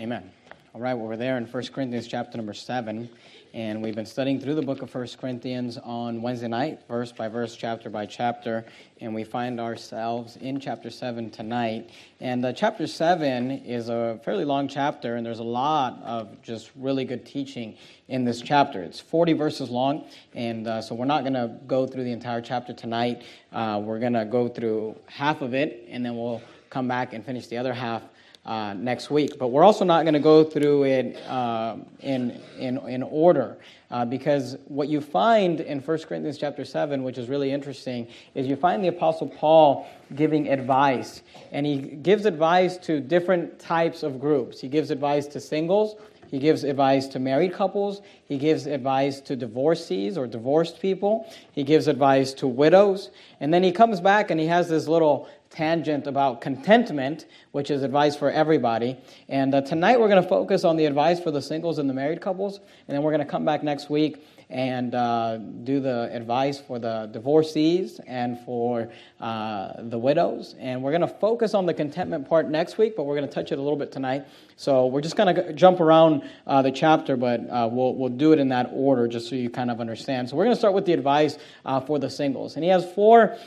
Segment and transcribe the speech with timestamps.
[0.00, 0.30] Amen.
[0.74, 3.10] All right, well, we're there in 1 Corinthians chapter number 7,
[3.52, 7.28] and we've been studying through the book of 1 Corinthians on Wednesday night, verse by
[7.28, 8.64] verse, chapter by chapter,
[9.02, 11.90] and we find ourselves in chapter 7 tonight.
[12.18, 16.70] And uh, chapter 7 is a fairly long chapter, and there's a lot of just
[16.76, 17.76] really good teaching
[18.08, 18.82] in this chapter.
[18.82, 22.40] It's 40 verses long, and uh, so we're not going to go through the entire
[22.40, 23.22] chapter tonight.
[23.52, 26.40] Uh, we're going to go through half of it, and then we'll
[26.70, 28.02] come back and finish the other half
[28.44, 29.38] uh, next week.
[29.38, 33.58] But we're also not going to go through it uh, in, in, in order
[33.90, 38.46] uh, because what you find in 1 Corinthians chapter 7, which is really interesting, is
[38.46, 41.22] you find the Apostle Paul giving advice.
[41.52, 44.60] And he gives advice to different types of groups.
[44.60, 45.96] He gives advice to singles,
[46.30, 48.02] he gives advice to married couples.
[48.24, 51.28] He gives advice to divorcees or divorced people.
[51.50, 53.10] He gives advice to widows.
[53.40, 57.82] And then he comes back and he has this little tangent about contentment, which is
[57.82, 58.96] advice for everybody.
[59.28, 61.94] And uh, tonight we're going to focus on the advice for the singles and the
[61.94, 62.58] married couples.
[62.86, 66.78] And then we're going to come back next week and uh, do the advice for
[66.78, 70.54] the divorcees and for uh, the widows.
[70.58, 73.34] And we're going to focus on the contentment part next week, but we're going to
[73.34, 74.26] touch it a little bit tonight.
[74.56, 78.32] So we're just going to jump around uh, the chapter, but uh, we'll, we'll do
[78.32, 80.28] it in that order just so you kind of understand.
[80.28, 82.56] So we're going to start with the advice uh, for the singles.
[82.56, 83.38] And he has four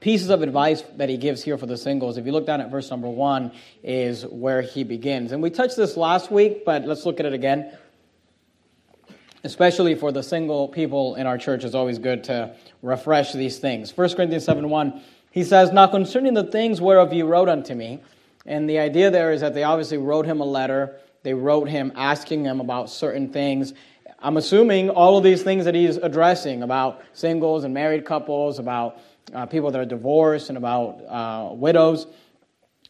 [0.00, 2.70] pieces of advice that he gives here for the singles, if you look down at
[2.70, 3.50] verse number one,
[3.82, 5.32] is where he begins.
[5.32, 7.76] And we touched this last week, but let's look at it again.
[9.44, 13.94] Especially for the single people in our church, it's always good to refresh these things.
[13.94, 18.00] 1 Corinthians 7 1, he says, Now concerning the things whereof you wrote unto me,
[18.46, 21.92] and the idea there is that they obviously wrote him a letter, they wrote him
[21.94, 23.74] asking him about certain things.
[24.18, 28.98] I'm assuming all of these things that he's addressing about singles and married couples, about
[29.34, 32.06] uh, people that are divorced and about uh, widows.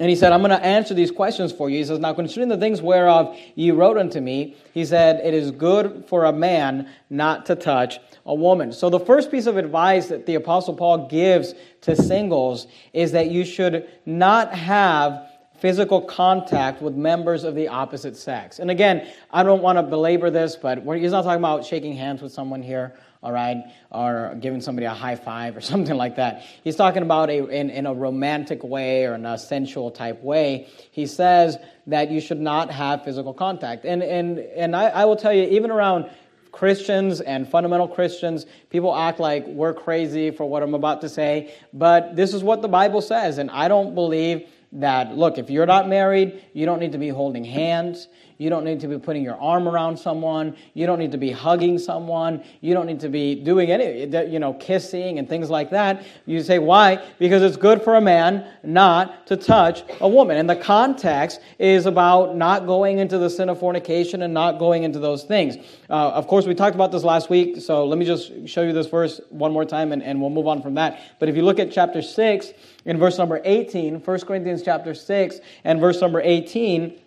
[0.00, 1.78] And he said, I'm going to answer these questions for you.
[1.78, 5.52] He says, Now concerning the things whereof ye wrote unto me, he said, It is
[5.52, 8.72] good for a man not to touch a woman.
[8.72, 13.30] So the first piece of advice that the Apostle Paul gives to singles is that
[13.30, 18.58] you should not have physical contact with members of the opposite sex.
[18.58, 22.20] And again, I don't want to belabor this, but he's not talking about shaking hands
[22.20, 22.94] with someone here
[23.24, 26.45] all right, or giving somebody a high five or something like that.
[26.62, 30.68] He's talking about a, in, in a romantic way or in a sensual type way.
[30.90, 33.86] He says that you should not have physical contact.
[33.86, 36.11] And, and, and I, I will tell you, even around
[36.52, 41.55] Christians and fundamental Christians, people act like we're crazy for what I'm about to say,
[41.73, 45.67] but this is what the Bible says, and I don't believe that, look, if you're
[45.67, 48.08] not married, you don't need to be holding hands.
[48.39, 50.57] You don't need to be putting your arm around someone.
[50.74, 52.42] You don't need to be hugging someone.
[52.61, 56.05] You don't need to be doing any, you know, kissing and things like that.
[56.27, 57.05] You say, why?
[57.18, 60.36] Because it's good for a man not to touch a woman.
[60.36, 64.83] And the context is about not going into the sin of fornication and not going
[64.83, 65.57] into those things.
[65.89, 68.73] Uh, of course, we talked about this last week, so let me just show you
[68.73, 71.01] this verse one more time and, and we'll move on from that.
[71.20, 72.52] But if you look at chapter 6,
[72.84, 76.98] in verse number 18, 1 Corinthians chapter 6 and verse number 18,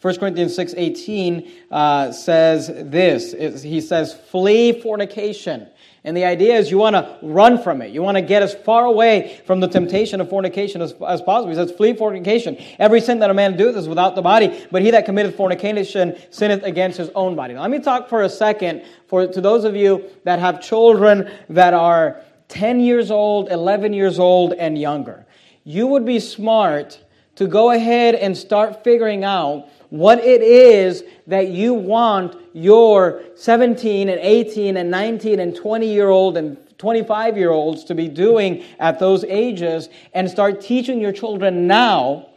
[0.00, 3.62] 1 Corinthians 6 18 uh, says this.
[3.62, 5.68] He says, Flee fornication.
[6.04, 7.90] And the idea is you want to run from it.
[7.90, 11.48] You want to get as far away from the temptation of fornication as, as possible.
[11.48, 12.56] He says, Flee fornication.
[12.78, 16.16] Every sin that a man doeth is without the body, but he that committeth fornication
[16.30, 17.54] sinneth against his own body.
[17.54, 21.28] Now, let me talk for a second for, to those of you that have children
[21.48, 25.26] that are 10 years old, 11 years old, and younger.
[25.64, 27.00] You would be smart
[27.36, 34.08] to go ahead and start figuring out what it is that you want your 17
[34.08, 38.64] and 18 and 19 and 20 year old and 25 year olds to be doing
[38.78, 42.28] at those ages and start teaching your children now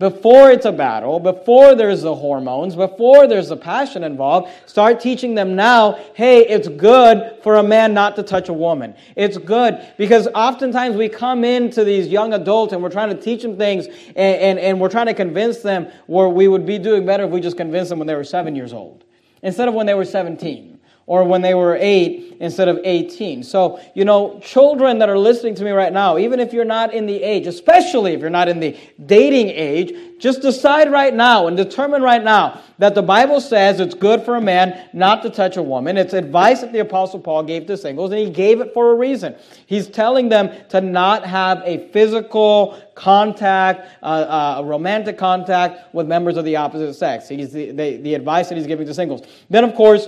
[0.00, 5.34] before it's a battle, before there's the hormones, before there's the passion involved, start teaching
[5.34, 8.94] them now, hey, it's good for a man not to touch a woman.
[9.14, 13.42] It's good because oftentimes we come into these young adults and we're trying to teach
[13.42, 17.04] them things and, and, and we're trying to convince them where we would be doing
[17.04, 19.04] better if we just convinced them when they were seven years old
[19.42, 20.69] instead of when they were 17
[21.10, 23.42] or when they were eight instead of 18.
[23.42, 26.94] So, you know, children that are listening to me right now, even if you're not
[26.94, 31.48] in the age, especially if you're not in the dating age, just decide right now
[31.48, 35.30] and determine right now that the Bible says it's good for a man not to
[35.30, 35.96] touch a woman.
[35.96, 38.94] It's advice that the Apostle Paul gave to singles, and he gave it for a
[38.94, 39.34] reason.
[39.66, 46.06] He's telling them to not have a physical contact, uh, uh, a romantic contact with
[46.06, 47.28] members of the opposite sex.
[47.28, 49.22] He's the, the, the advice that he's giving to singles.
[49.48, 50.06] Then, of course,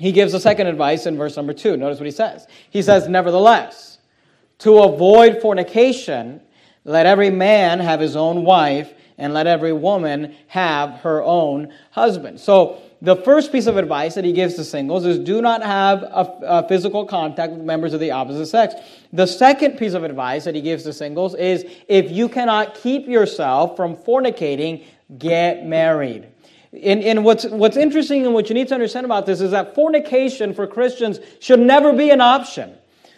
[0.00, 1.76] he gives a second advice in verse number two.
[1.76, 2.46] Notice what he says.
[2.70, 3.98] He says, Nevertheless,
[4.60, 6.40] to avoid fornication,
[6.84, 12.40] let every man have his own wife, and let every woman have her own husband.
[12.40, 16.02] So, the first piece of advice that he gives to singles is do not have
[16.02, 18.74] a, a, physical contact with members of the opposite sex.
[19.12, 23.06] The second piece of advice that he gives to singles is if you cannot keep
[23.06, 24.84] yourself from fornicating,
[25.18, 26.26] get married.
[26.72, 29.74] And, and what's, what's interesting and what you need to understand about this is that
[29.74, 32.76] fornication for Christians should never be an option.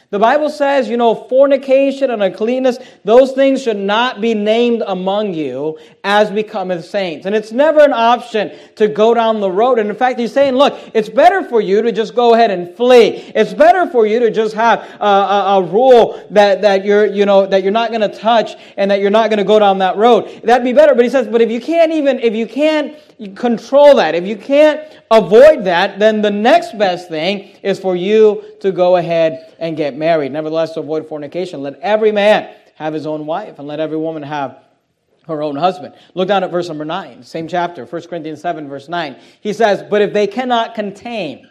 [0.09, 5.33] The Bible says, you know, fornication and uncleanness, those things should not be named among
[5.33, 7.27] you as becometh saints.
[7.27, 9.79] And it's never an option to go down the road.
[9.79, 12.77] And in fact, he's saying, look, it's better for you to just go ahead and
[12.77, 13.31] flee.
[13.35, 17.25] It's better for you to just have a, a, a rule that, that you're, you
[17.25, 19.79] know, that you're not going to touch and that you're not going to go down
[19.79, 20.43] that road.
[20.43, 20.95] That'd be better.
[20.95, 22.97] But he says, but if you can't even, if you can't
[23.37, 24.81] control that, if you can't
[25.13, 29.97] avoid that, then the next best thing is for you to go ahead and get
[29.97, 30.33] married.
[30.33, 34.25] Nevertheless, to avoid fornication, let every man have his own wife, and let every woman
[34.25, 34.59] have
[35.27, 35.95] her own husband.
[36.15, 39.17] Look down at verse number 9, same chapter, 1 Corinthians 7, verse 9.
[39.41, 41.49] He says, But if they cannot contain,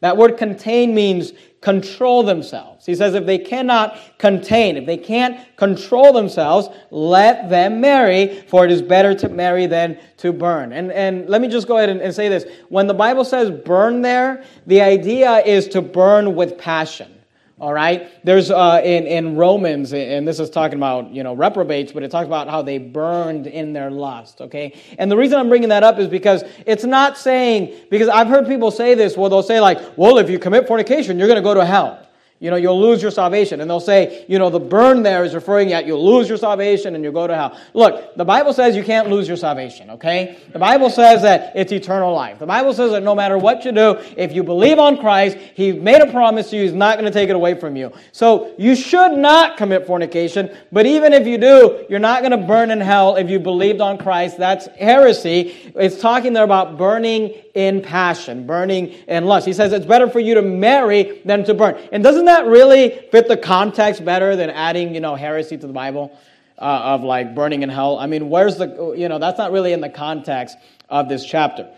[0.00, 2.84] that word contain means control themselves.
[2.84, 8.64] He says if they cannot contain, if they can't control themselves, let them marry, for
[8.64, 10.72] it is better to marry than to burn.
[10.72, 12.44] And, and let me just go ahead and, and say this.
[12.68, 17.21] When the Bible says burn there, the idea is to burn with passion.
[17.60, 18.10] All right.
[18.24, 22.10] There's uh, in in Romans, and this is talking about you know reprobates, but it
[22.10, 24.40] talks about how they burned in their lust.
[24.40, 24.74] Okay.
[24.98, 28.46] And the reason I'm bringing that up is because it's not saying because I've heard
[28.46, 29.16] people say this.
[29.16, 32.06] Well, they'll say like, well, if you commit fornication, you're going to go to hell
[32.42, 33.60] you know, you'll lose your salvation.
[33.60, 36.96] And they'll say, you know, the burn there is referring that you'll lose your salvation
[36.96, 37.56] and you'll go to hell.
[37.72, 40.36] Look, the Bible says you can't lose your salvation, okay?
[40.52, 42.40] The Bible says that it's eternal life.
[42.40, 45.70] The Bible says that no matter what you do, if you believe on Christ, He
[45.70, 47.92] made a promise to you, He's not going to take it away from you.
[48.10, 52.44] So you should not commit fornication, but even if you do, you're not going to
[52.44, 54.36] burn in hell if you believed on Christ.
[54.36, 55.72] That's heresy.
[55.76, 59.46] It's talking there about burning in passion, burning in lust.
[59.46, 61.78] He says it's better for you to marry than to burn.
[61.92, 65.72] And doesn't that really fit the context better than adding, you know, heresy to the
[65.72, 66.18] Bible
[66.58, 67.98] uh, of like burning in hell?
[67.98, 70.56] I mean, where's the, you know, that's not really in the context
[70.88, 71.68] of this chapter.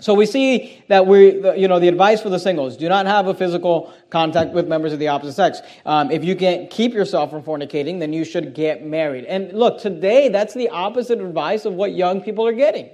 [0.00, 3.26] So we see that we, you know, the advice for the singles: do not have
[3.26, 5.60] a physical contact with members of the opposite sex.
[5.84, 9.26] Um, if you can't keep yourself from fornicating, then you should get married.
[9.26, 12.88] And look, today that's the opposite advice of what young people are getting.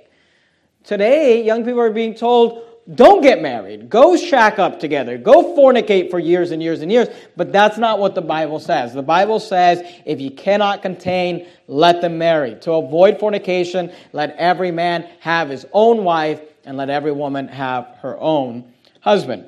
[0.82, 2.62] Today, young people are being told,
[2.94, 3.90] don't get married.
[3.90, 5.18] Go shack up together.
[5.18, 7.08] Go fornicate for years and years and years.
[7.36, 8.94] But that's not what the Bible says.
[8.94, 12.54] The Bible says if you cannot contain, let them marry.
[12.60, 17.86] To avoid fornication, let every man have his own wife and let every woman have
[18.02, 19.46] her own husband.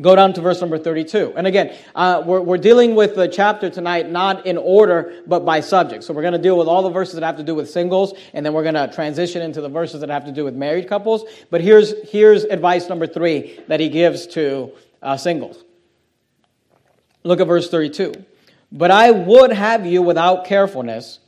[0.00, 1.34] Go down to verse number 32.
[1.36, 5.60] And again, uh, we're, we're dealing with the chapter tonight not in order, but by
[5.60, 6.02] subject.
[6.02, 8.12] So we're going to deal with all the verses that have to do with singles,
[8.32, 10.88] and then we're going to transition into the verses that have to do with married
[10.88, 11.24] couples.
[11.50, 15.62] But here's, here's advice number three that he gives to uh, singles.
[17.22, 18.12] Look at verse 32.
[18.72, 21.20] But I would have you without carefulness.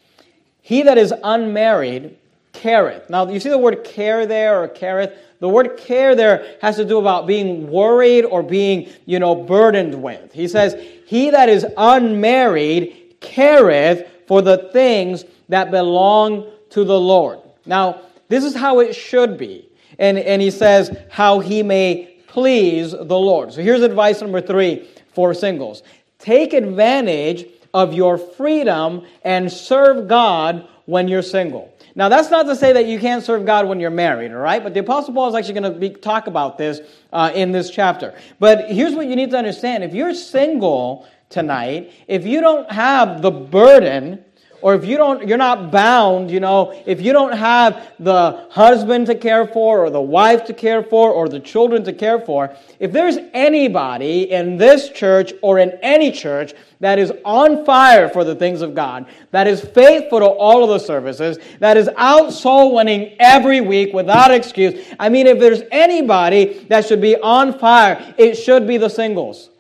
[0.61, 2.19] He that is unmarried
[2.53, 3.09] careth.
[3.09, 5.17] Now, you see the word care there or careth?
[5.39, 10.03] The word care there has to do about being worried or being, you know, burdened
[10.03, 10.33] with.
[10.33, 10.75] He says,
[11.07, 17.39] He that is unmarried careth for the things that belong to the Lord.
[17.65, 19.69] Now, this is how it should be.
[19.99, 23.53] And, and he says, how he may please the Lord.
[23.53, 25.83] So here's advice number three for singles
[26.19, 31.73] take advantage of your freedom and serve God when you're single.
[31.97, 34.63] Now, that's not to say that you can't serve God when you're married, all right?
[34.63, 38.15] But the Apostle Paul is actually going to talk about this uh, in this chapter.
[38.39, 43.23] But here's what you need to understand if you're single tonight, if you don't have
[43.23, 44.23] the burden
[44.67, 49.07] or if you don't you're not bound you know if you don't have the husband
[49.07, 52.53] to care for or the wife to care for or the children to care for
[52.81, 58.25] if there's anybody in this church or in any church that is on fire for
[58.25, 62.33] the things of God, that is faithful to all of the services, that is out
[62.33, 64.87] soul winning every week without excuse.
[65.01, 69.51] I mean, if there's anybody that should be on fire, it should be the singles.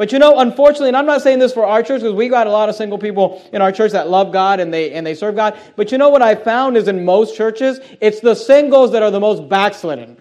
[0.00, 2.46] But you know, unfortunately, and I'm not saying this for our church because we got
[2.46, 5.14] a lot of single people in our church that love God and they and they
[5.14, 5.58] serve God.
[5.76, 9.10] But you know what I found is in most churches, it's the singles that are
[9.10, 10.16] the most backslidden.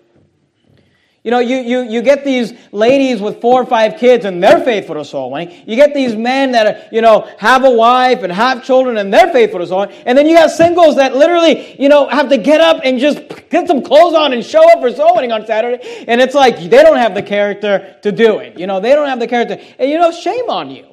[1.24, 4.64] You know, you, you, you get these ladies with four or five kids and they're
[4.64, 5.64] faithful to soul winning.
[5.68, 9.14] You get these men that, are, you know, have a wife and have children and
[9.14, 10.02] they're faithful to soul winning.
[10.06, 13.20] And then you have singles that literally, you know, have to get up and just
[13.50, 16.06] get some clothes on and show up for soul winning on Saturday.
[16.08, 18.58] And it's like they don't have the character to do it.
[18.58, 19.60] You know, they don't have the character.
[19.78, 20.86] And, you know, shame on you.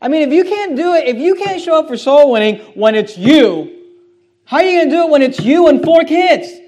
[0.00, 2.58] I mean, if you can't do it, if you can't show up for soul winning
[2.74, 3.72] when it's you,
[4.44, 6.60] How are you going to do it when it's you and four kids?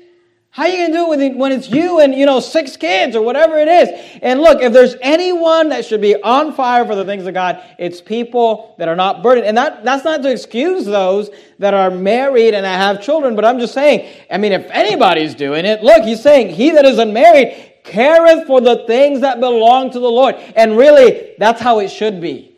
[0.57, 3.15] How are you going to do it when it's you and, you know, six kids
[3.15, 3.91] or whatever it is?
[4.23, 7.63] And look, if there's anyone that should be on fire for the things of God,
[7.79, 9.47] it's people that are not burdened.
[9.47, 13.45] And that, that's not to excuse those that are married and that have children, but
[13.45, 16.99] I'm just saying, I mean, if anybody's doing it, look, he's saying, he that is
[16.99, 20.37] unmarried careth for the things that belong to the Lord.
[20.57, 22.56] And really, that's how it should be.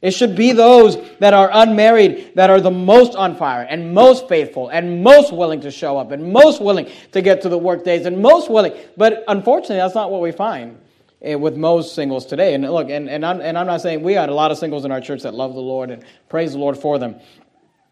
[0.00, 4.28] It should be those that are unmarried that are the most on fire and most
[4.28, 7.84] faithful and most willing to show up and most willing to get to the work
[7.84, 8.74] days and most willing.
[8.96, 10.78] But unfortunately, that's not what we find
[11.20, 12.54] eh, with most singles today.
[12.54, 14.84] And look, and, and, I'm, and I'm not saying we had a lot of singles
[14.84, 17.16] in our church that love the Lord and praise the Lord for them.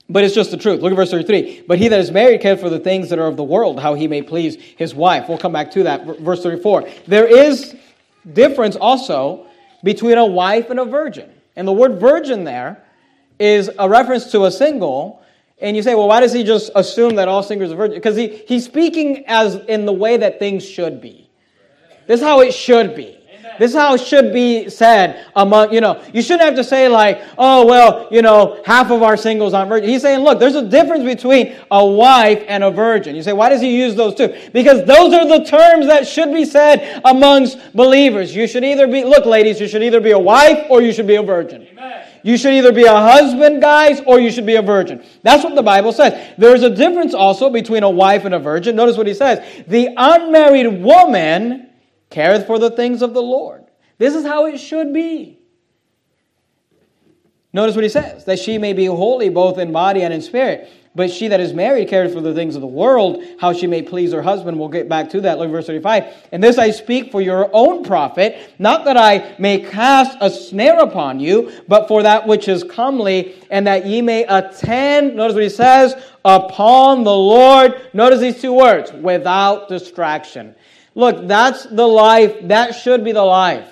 [0.09, 0.83] But it's just the truth.
[0.83, 1.65] Look at verse 33.
[1.67, 3.95] But he that is married cares for the things that are of the world, how
[3.95, 5.29] he may please his wife.
[5.29, 6.21] We'll come back to that.
[6.21, 6.89] Verse 34.
[7.09, 7.75] There is
[8.33, 9.49] difference also
[9.83, 11.33] between a wife and a virgin.
[11.57, 12.83] And the word virgin there
[13.39, 15.23] is a reference to a single.
[15.59, 17.97] And you say, well, why does he just assume that all singers are virgin?
[17.97, 21.31] Because he, he's speaking as in the way that things should be.
[22.07, 23.16] This is how it should be.
[23.59, 26.89] This is how it should be said among, you know, you shouldn't have to say
[26.89, 29.89] like, oh, well, you know, half of our singles aren't virgin.
[29.89, 33.15] He's saying, look, there's a difference between a wife and a virgin.
[33.17, 34.37] You say, why does he use those two?
[34.53, 38.35] Because those are the terms that should be said amongst believers.
[38.35, 41.07] You should either be, look, ladies, you should either be a wife or you should
[41.07, 41.67] be a virgin.
[41.73, 42.07] Amen.
[42.27, 45.05] You should either be a husband, guys, or you should be a virgin.
[45.23, 46.35] That's what the Bible says.
[46.37, 48.75] There's a difference also between a wife and a virgin.
[48.75, 49.65] Notice what he says.
[49.69, 51.66] The unmarried woman
[52.11, 53.65] careth for the things of the Lord.
[53.99, 55.39] This is how it should be.
[57.53, 60.69] Notice what he says that she may be holy both in body and in spirit.
[60.95, 63.83] But she that is married careth for the things of the world, how she may
[63.83, 64.59] please her husband.
[64.59, 65.39] We'll get back to that.
[65.39, 66.05] Look verse 35.
[66.33, 70.79] And this I speak for your own profit, not that I may cast a snare
[70.79, 75.43] upon you, but for that which is comely, and that ye may attend, notice what
[75.43, 75.95] he says,
[76.25, 77.91] upon the Lord.
[77.93, 80.55] Notice these two words, without distraction.
[80.97, 83.71] Look, that's the life, that should be the life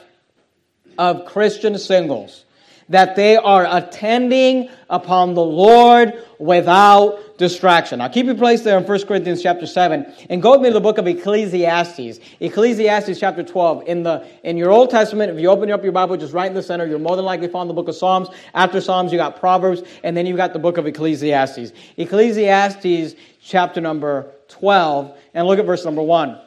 [0.99, 2.45] of Christian singles.
[2.91, 8.01] That they are attending upon the Lord without distraction.
[8.01, 10.75] Now keep your place there in 1 Corinthians chapter 7 and go with me to
[10.75, 12.21] the book of Ecclesiastes.
[12.41, 13.85] Ecclesiastes chapter 12.
[13.87, 16.55] In the in your Old Testament, if you open up your Bible just right in
[16.55, 18.29] the center, you'll more than likely find the book of Psalms.
[18.53, 21.73] After Psalms, you got Proverbs, and then you got the book of Ecclesiastes.
[21.97, 26.39] Ecclesiastes chapter number 12, and look at verse number 1.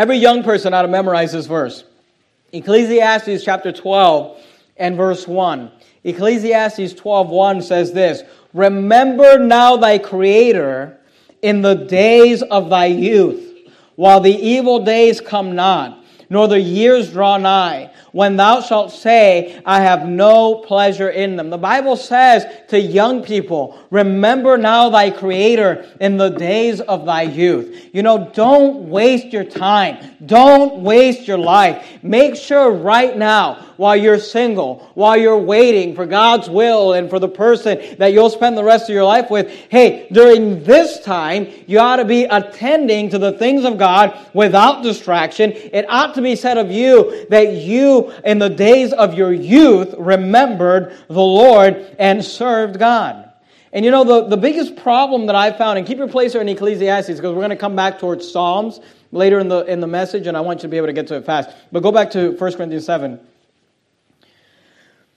[0.00, 1.84] Every young person ought to memorize this verse.
[2.54, 4.34] Ecclesiastes chapter 12
[4.78, 5.70] and verse 1.
[6.04, 8.22] Ecclesiastes 12:1 says this,
[8.54, 10.96] "Remember now thy creator
[11.42, 13.46] in the days of thy youth,
[13.96, 15.99] while the evil days come not,
[16.30, 21.50] nor the years draw nigh, when thou shalt say, I have no pleasure in them.
[21.50, 27.22] The Bible says to young people, remember now thy Creator in the days of thy
[27.22, 27.90] youth.
[27.92, 30.16] You know, don't waste your time.
[30.24, 31.86] Don't waste your life.
[32.02, 37.18] Make sure right now, while you're single, while you're waiting for God's will and for
[37.18, 41.48] the person that you'll spend the rest of your life with, hey, during this time,
[41.66, 45.52] you ought to be attending to the things of God without distraction.
[45.52, 49.94] It ought to be said of you that you in the days of your youth
[49.98, 53.30] remembered the Lord and served God.
[53.72, 56.40] And you know, the, the biggest problem that I found, and keep your place here
[56.42, 58.80] in Ecclesiastes because we're going to come back towards Psalms
[59.12, 61.06] later in the, in the message, and I want you to be able to get
[61.08, 61.50] to it fast.
[61.70, 63.20] But go back to 1 Corinthians 7.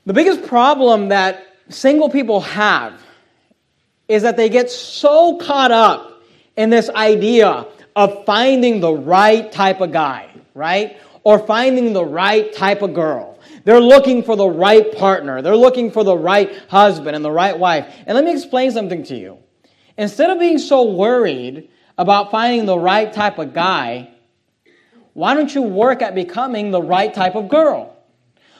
[0.05, 3.01] The biggest problem that single people have
[4.07, 6.21] is that they get so caught up
[6.55, 10.97] in this idea of finding the right type of guy, right?
[11.23, 13.39] or finding the right type of girl.
[13.63, 15.41] They're looking for the right partner.
[15.41, 17.93] They're looking for the right husband and the right wife.
[18.05, 19.37] And let me explain something to you.
[19.97, 24.09] Instead of being so worried about finding the right type of guy,
[25.13, 27.95] why don't you work at becoming the right type of girl?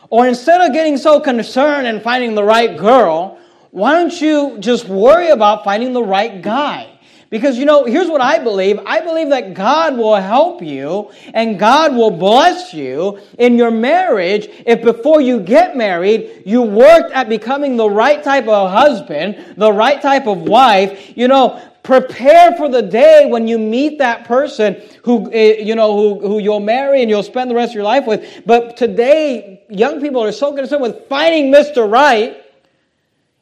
[0.10, 3.40] Or instead of getting so concerned and finding the right girl,
[3.72, 6.93] why don't you just worry about finding the right guy?
[7.34, 11.58] Because, you know, here's what I believe I believe that God will help you and
[11.58, 17.30] God will bless you in your marriage if before you get married, you worked at
[17.30, 21.18] becoming the right type of husband, the right type of wife.
[21.18, 25.98] You know, prepare for the day when you meet that person who eh, you know
[25.98, 29.64] who, who you'll marry and you'll spend the rest of your life with but today
[29.70, 32.46] young people are so concerned with finding mr right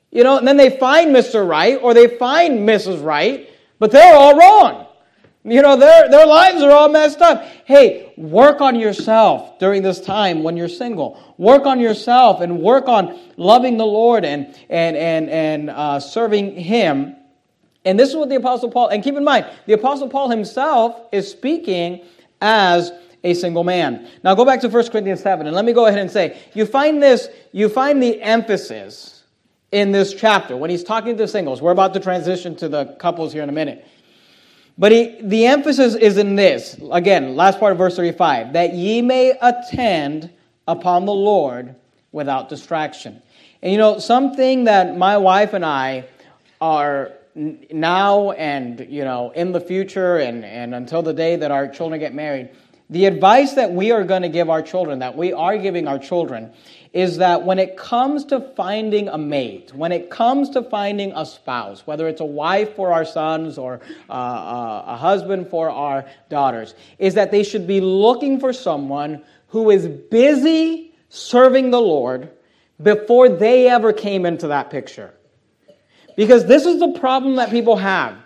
[0.09, 3.50] you know and then they find mr right or they find mrs right
[3.81, 4.85] but they're all wrong.
[5.43, 7.43] You know, their, their lives are all messed up.
[7.65, 11.19] Hey, work on yourself during this time when you're single.
[11.39, 16.57] Work on yourself and work on loving the Lord and, and, and, and uh, serving
[16.57, 17.15] Him.
[17.83, 21.01] And this is what the Apostle Paul, and keep in mind, the Apostle Paul himself
[21.11, 22.05] is speaking
[22.39, 22.91] as
[23.23, 24.07] a single man.
[24.23, 26.67] Now go back to 1 Corinthians 7, and let me go ahead and say, you
[26.67, 29.10] find this, you find the emphasis
[29.71, 31.61] in this chapter when he's talking to singles.
[31.61, 33.87] We're about to transition to the couples here in a minute.
[34.77, 36.79] But he, the emphasis is in this.
[36.91, 40.29] Again, last part of verse 35 that ye may attend
[40.67, 41.75] upon the Lord
[42.11, 43.21] without distraction.
[43.61, 46.05] And you know, something that my wife and I
[46.59, 51.67] are now and you know in the future and, and until the day that our
[51.67, 52.49] children get married
[52.89, 55.97] the advice that we are going to give our children that we are giving our
[55.97, 56.51] children
[56.93, 61.25] is that when it comes to finding a mate, when it comes to finding a
[61.25, 63.79] spouse, whether it's a wife for our sons or
[64.09, 69.23] uh, uh, a husband for our daughters, is that they should be looking for someone
[69.47, 72.29] who is busy serving the Lord
[72.81, 75.13] before they ever came into that picture.
[76.17, 78.17] Because this is the problem that people have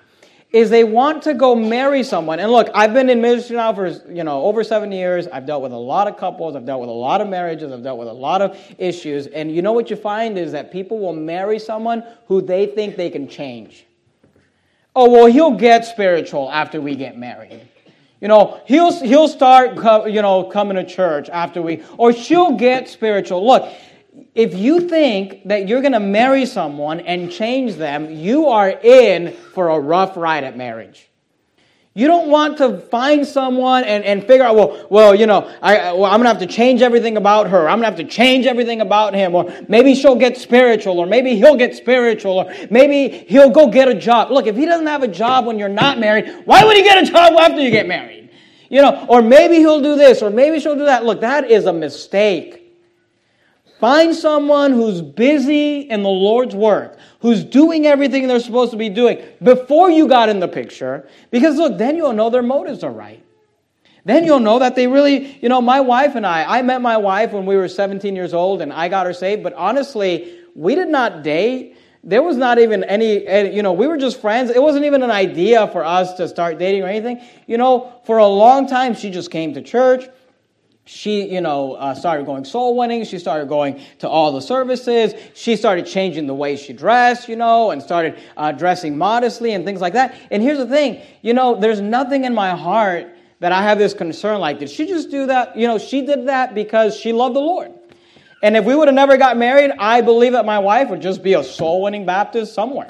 [0.56, 2.40] is they want to go marry someone.
[2.40, 5.28] And look, I've been in ministry now for, you know, over seven years.
[5.28, 6.56] I've dealt with a lot of couples.
[6.56, 7.74] I've dealt with a lot of marriages.
[7.74, 9.28] I've dealt with a lot of issues.
[9.28, 12.96] And you know what you find is that people will marry someone who they think
[12.96, 13.86] they can change.
[14.96, 17.60] Oh, well, he'll get spiritual after we get married.
[18.22, 19.76] You know, he'll, he'll start,
[20.10, 23.46] you know, coming to church after we, or she'll get spiritual.
[23.46, 23.70] Look,
[24.34, 29.34] if you think that you're going to marry someone and change them, you are in
[29.54, 31.10] for a rough ride at marriage.
[31.98, 35.94] You don't want to find someone and, and figure out, well, well, you know, I,
[35.94, 37.70] well, I'm going to have to change everything about her.
[37.70, 39.34] I'm going to have to change everything about him.
[39.34, 41.00] Or maybe she'll get spiritual.
[41.00, 42.40] Or maybe he'll get spiritual.
[42.40, 44.30] Or maybe he'll go get a job.
[44.30, 47.02] Look, if he doesn't have a job when you're not married, why would he get
[47.02, 48.30] a job after you get married?
[48.70, 50.22] You know, or maybe he'll do this.
[50.22, 51.06] Or maybe she'll do that.
[51.06, 52.65] Look, that is a mistake.
[53.86, 58.90] Find someone who's busy in the Lord's work, who's doing everything they're supposed to be
[58.90, 62.92] doing before you got in the picture, because look, then you'll know their motives are
[62.92, 63.24] right.
[64.04, 66.98] Then you'll know that they really, you know, my wife and I, I met my
[66.98, 70.74] wife when we were 17 years old and I got her saved, but honestly, we
[70.74, 71.78] did not date.
[72.04, 74.50] There was not even any, you know, we were just friends.
[74.50, 77.22] It wasn't even an idea for us to start dating or anything.
[77.46, 80.10] You know, for a long time, she just came to church
[80.88, 83.04] she, you know, uh, started going soul winning.
[83.06, 85.16] She started going to all the services.
[85.34, 89.66] She started changing the way she dressed, you know, and started uh, dressing modestly and
[89.66, 90.16] things like that.
[90.30, 93.08] And here's the thing, you know, there's nothing in my heart
[93.40, 95.58] that I have this concern like, did she just do that?
[95.58, 97.72] You know, she did that because she loved the Lord.
[98.44, 101.24] And if we would have never got married, I believe that my wife would just
[101.24, 102.88] be a soul winning Baptist somewhere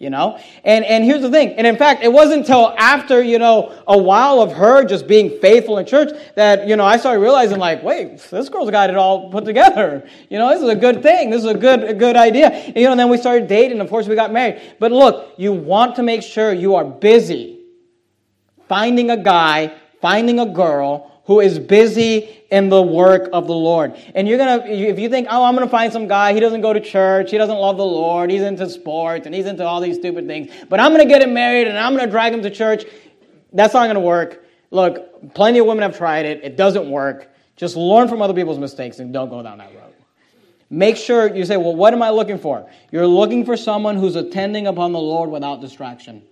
[0.00, 0.40] you know?
[0.64, 1.50] And and here's the thing.
[1.50, 5.38] And in fact it wasn't until after you know a while of her just being
[5.40, 8.96] faithful in church that you know i started realizing like wait this girl's got it
[8.96, 10.08] all put together.
[10.30, 11.30] You know this is a good thing.
[11.30, 12.48] This is a good a good idea.
[12.48, 13.80] And, you know and then we started dating.
[13.80, 14.60] Of course we got married.
[14.80, 17.60] But look you want to make sure you are busy
[18.68, 23.94] finding a guy finding a girl who is busy in the work of the Lord.
[24.16, 26.40] And you're going to, if you think, oh, I'm going to find some guy, he
[26.40, 29.64] doesn't go to church, he doesn't love the Lord, he's into sports, and he's into
[29.64, 32.10] all these stupid things, but I'm going to get him married and I'm going to
[32.10, 32.84] drag him to church,
[33.52, 34.44] that's not going to work.
[34.72, 37.30] Look, plenty of women have tried it, it doesn't work.
[37.54, 39.94] Just learn from other people's mistakes and don't go down that road.
[40.68, 42.68] Make sure you say, well, what am I looking for?
[42.90, 46.24] You're looking for someone who's attending upon the Lord without distraction.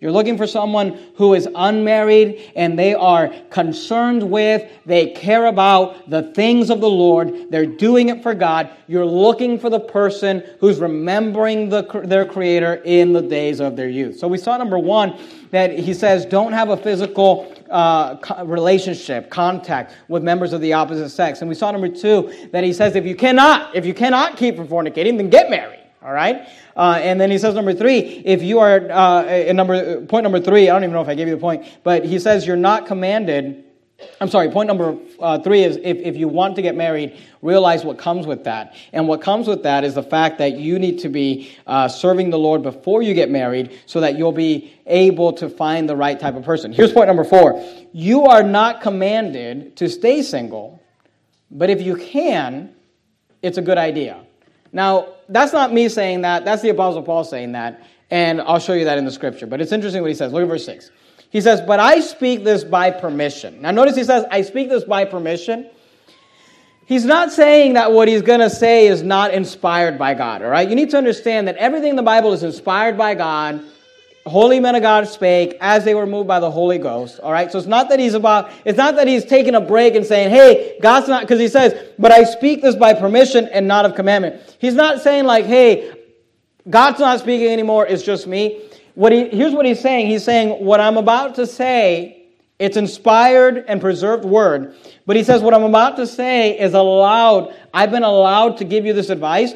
[0.00, 6.10] You're looking for someone who is unmarried and they are concerned with, they care about
[6.10, 7.50] the things of the Lord.
[7.50, 8.70] They're doing it for God.
[8.88, 13.88] You're looking for the person who's remembering the, their Creator in the days of their
[13.88, 14.18] youth.
[14.18, 15.18] So we saw number one
[15.50, 21.08] that he says don't have a physical uh, relationship, contact with members of the opposite
[21.08, 21.40] sex.
[21.40, 24.56] And we saw number two that he says if you cannot, if you cannot keep
[24.56, 25.85] from fornicating, then get married.
[26.06, 26.48] All right?
[26.76, 30.70] Uh, and then he says number three, if you are, uh, number, point number three,
[30.70, 32.86] I don't even know if I gave you the point, but he says you're not
[32.86, 33.64] commanded.
[34.20, 37.84] I'm sorry, point number uh, three is if, if you want to get married, realize
[37.84, 38.76] what comes with that.
[38.92, 42.30] And what comes with that is the fact that you need to be uh, serving
[42.30, 46.20] the Lord before you get married so that you'll be able to find the right
[46.20, 46.72] type of person.
[46.72, 47.60] Here's point number four
[47.92, 50.80] you are not commanded to stay single,
[51.50, 52.76] but if you can,
[53.42, 54.25] it's a good idea.
[54.76, 56.44] Now, that's not me saying that.
[56.44, 57.82] That's the Apostle Paul saying that.
[58.10, 59.46] And I'll show you that in the scripture.
[59.46, 60.34] But it's interesting what he says.
[60.34, 60.90] Look at verse 6.
[61.30, 63.62] He says, But I speak this by permission.
[63.62, 65.70] Now, notice he says, I speak this by permission.
[66.84, 70.50] He's not saying that what he's going to say is not inspired by God, all
[70.50, 70.68] right?
[70.68, 73.64] You need to understand that everything in the Bible is inspired by God
[74.26, 77.20] holy men of God spake as they were moved by the Holy Ghost.
[77.20, 77.50] All right.
[77.50, 80.30] So it's not that he's about, it's not that he's taking a break and saying,
[80.30, 83.94] hey, God's not, because he says, but I speak this by permission and not of
[83.94, 84.56] commandment.
[84.58, 85.94] He's not saying like, hey,
[86.68, 88.62] God's not speaking anymore, it's just me.
[88.94, 90.06] What he, here's what he's saying.
[90.08, 92.24] He's saying, what I'm about to say,
[92.58, 94.74] it's inspired and preserved word.
[95.04, 97.54] But he says, what I'm about to say is allowed.
[97.72, 99.52] I've been allowed to give you this advice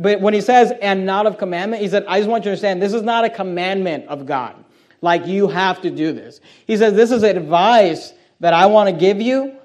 [0.00, 2.50] but when he says, and not of commandment, he said, I just want you to
[2.52, 4.64] understand, this is not a commandment of God.
[5.02, 6.40] Like you have to do this.
[6.66, 9.56] He says, this is advice that I want to give you.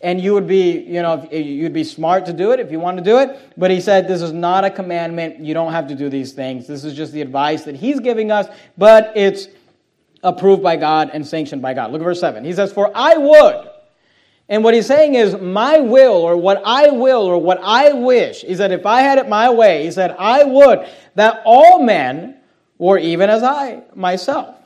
[0.00, 2.98] And you would be, you know, you'd be smart to do it if you want
[2.98, 3.38] to do it.
[3.56, 5.40] But he said, this is not a commandment.
[5.40, 6.66] You don't have to do these things.
[6.66, 9.46] This is just the advice that he's giving us, but it's
[10.24, 11.92] approved by God and sanctioned by God.
[11.92, 12.44] Look at verse 7.
[12.44, 13.67] He says, For I would
[14.48, 18.44] and what he's saying is, my will, or what I will, or what I wish,
[18.44, 22.36] is that if I had it my way, he said, I would that all men
[22.78, 24.56] were even as I myself.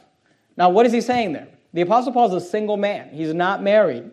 [0.57, 1.49] Now, what is he saying there?
[1.73, 4.11] The Apostle Paul is a single man, he's not married.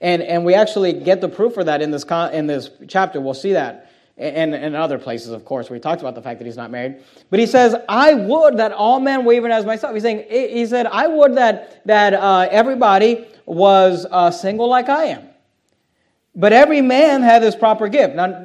[0.00, 3.20] And, and we actually get the proof for that in this, in this chapter.
[3.20, 3.89] We'll see that.
[4.20, 6.70] And, in other places, of course, where he talks about the fact that he's not
[6.70, 6.96] married.
[7.30, 9.94] But he says, I would that all men were even as myself.
[9.94, 15.04] He's saying, he said, I would that, that uh, everybody was uh, single like I
[15.06, 15.30] am.
[16.34, 18.44] But every man had his proper gift, not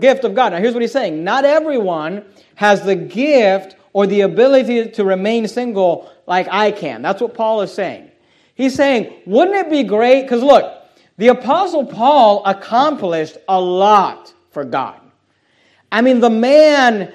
[0.00, 0.52] gift of God.
[0.52, 2.24] Now here's what he's saying: not everyone
[2.56, 7.00] has the gift or the ability to remain single like I can.
[7.00, 8.10] That's what Paul is saying.
[8.54, 10.22] He's saying, wouldn't it be great?
[10.22, 10.84] Because look,
[11.16, 15.00] the apostle Paul accomplished a lot for God.
[15.94, 17.12] I mean, the man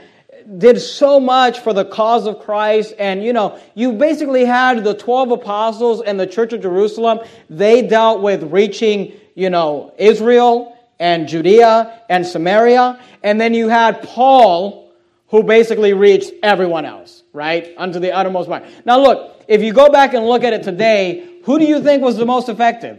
[0.57, 2.93] did so much for the cause of Christ.
[2.97, 7.19] And, you know, you basically had the 12 apostles and the church of Jerusalem.
[7.49, 13.01] They dealt with reaching, you know, Israel and Judea and Samaria.
[13.21, 14.93] And then you had Paul,
[15.27, 17.73] who basically reached everyone else, right?
[17.77, 18.63] Unto the uttermost part.
[18.85, 22.01] Now, look, if you go back and look at it today, who do you think
[22.01, 22.97] was the most effective?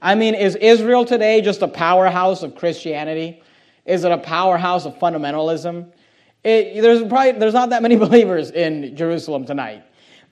[0.00, 3.42] I mean, is Israel today just a powerhouse of Christianity?
[3.86, 5.90] Is it a powerhouse of fundamentalism?
[6.44, 9.84] It, there's probably there's not that many believers in Jerusalem tonight.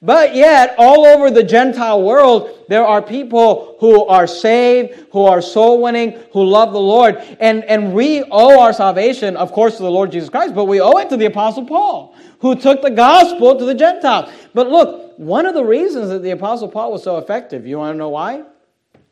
[0.04, 5.40] But yet, all over the Gentile world, there are people who are saved, who are
[5.40, 7.16] soul winning, who love the Lord.
[7.40, 10.78] And, and we owe our salvation, of course, to the Lord Jesus Christ, but we
[10.78, 14.30] owe it to the Apostle Paul, who took the gospel to the Gentiles.
[14.52, 17.94] But look, one of the reasons that the Apostle Paul was so effective, you want
[17.94, 18.42] to know why?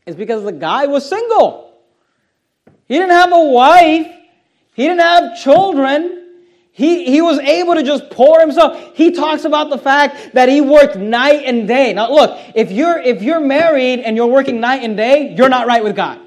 [0.04, 1.72] Is because the guy was single.
[2.86, 4.12] He didn't have a wife,
[4.72, 6.18] he didn't have children.
[6.72, 8.96] He, he was able to just pour himself.
[8.96, 11.92] He talks about the fact that he worked night and day.
[11.92, 15.66] Now look, if you're, if you're married and you're working night and day, you're not
[15.66, 16.21] right with God.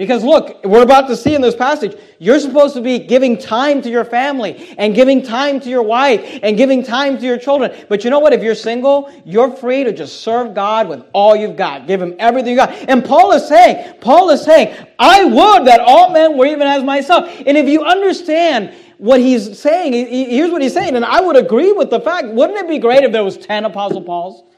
[0.00, 3.82] Because look, we're about to see in this passage, you're supposed to be giving time
[3.82, 7.70] to your family and giving time to your wife and giving time to your children.
[7.86, 8.32] But you know what?
[8.32, 11.86] If you're single, you're free to just serve God with all you've got.
[11.86, 12.70] Give him everything you got.
[12.88, 16.82] And Paul is saying, Paul is saying, I would that all men were even as
[16.82, 17.30] myself.
[17.44, 21.72] And if you understand what he's saying, here's what he's saying, and I would agree
[21.72, 24.49] with the fact, wouldn't it be great if there was 10 Apostle Pauls?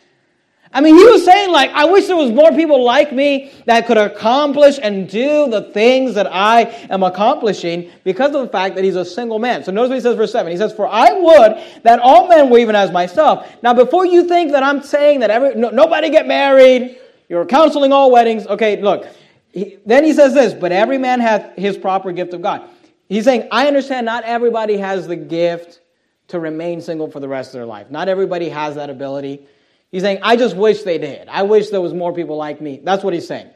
[0.75, 3.87] I mean, he was saying, like, I wish there was more people like me that
[3.87, 8.85] could accomplish and do the things that I am accomplishing because of the fact that
[8.85, 9.63] he's a single man.
[9.65, 10.51] So notice what he says, verse 7.
[10.51, 13.47] He says, For I would that all men were even as myself.
[13.63, 17.93] Now, before you think that I'm saying that every, no, nobody get married, you're counseling
[17.93, 19.07] all weddings, okay, look.
[19.53, 22.67] He, then he says this, but every man hath his proper gift of God.
[23.11, 25.81] He's saying, I understand not everybody has the gift
[26.29, 27.91] to remain single for the rest of their life.
[27.91, 29.47] Not everybody has that ability.
[29.93, 31.29] He's saying, I just wish they did.
[31.29, 32.81] I wish there was more people like me.
[32.83, 33.51] That's what he's saying.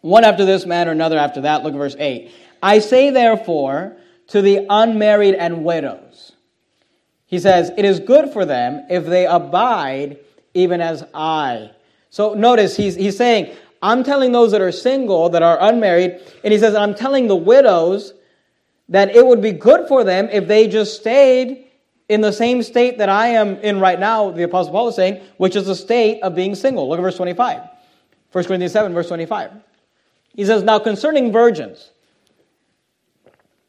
[0.00, 1.62] One after this man or another after that.
[1.62, 2.32] Look at verse 8.
[2.62, 3.96] I say therefore
[4.28, 6.32] to the unmarried and widows.
[7.26, 10.18] He says, It is good for them if they abide
[10.54, 11.70] even as I.
[12.08, 16.52] So notice he's, he's saying, I'm telling those that are single, that are unmarried, and
[16.52, 18.14] he says, I'm telling the widows
[18.88, 21.66] that it would be good for them if they just stayed
[22.12, 25.22] in the same state that I am in right now, the Apostle Paul is saying,
[25.38, 26.88] which is the state of being single.
[26.88, 27.62] Look at verse 25.
[28.32, 29.52] 1 Corinthians 7, verse 25.
[30.34, 31.90] He says, Now concerning virgins,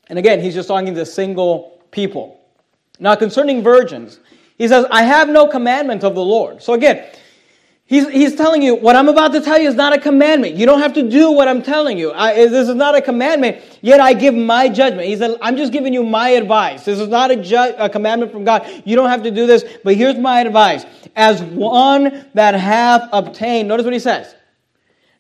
[0.08, 2.41] and again, he's just talking to single people.
[2.99, 4.19] Now concerning virgins,
[4.58, 6.62] he says, I have no commandment of the Lord.
[6.62, 7.06] So again,
[7.86, 10.56] He's, he's telling you, what I'm about to tell you is not a commandment.
[10.56, 12.13] You don't have to do what I'm telling you.
[12.13, 15.08] I, this is not a commandment, yet I give my judgment.
[15.08, 16.86] He said, I'm just giving you my advice.
[16.86, 18.65] This is not a, ju- a commandment from God.
[18.86, 20.86] You don't have to do this, but here's my advice.
[21.15, 24.34] As one that hath obtained, notice what he says.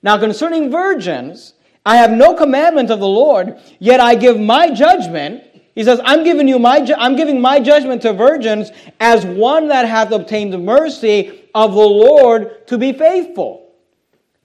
[0.01, 1.53] Now concerning virgins,
[1.85, 5.43] I have no commandment of the Lord, yet I give my judgment.
[5.75, 8.71] He says, I'm giving you my ju- I'm giving my judgment to virgins
[9.01, 13.73] as one that hath obtained mercy of the Lord to be faithful.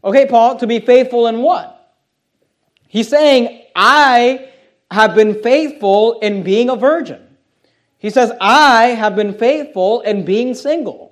[0.05, 1.97] Okay, Paul, to be faithful in what?
[2.87, 4.51] He's saying, I
[4.90, 7.23] have been faithful in being a virgin.
[7.99, 11.08] He says, I have been faithful in being single.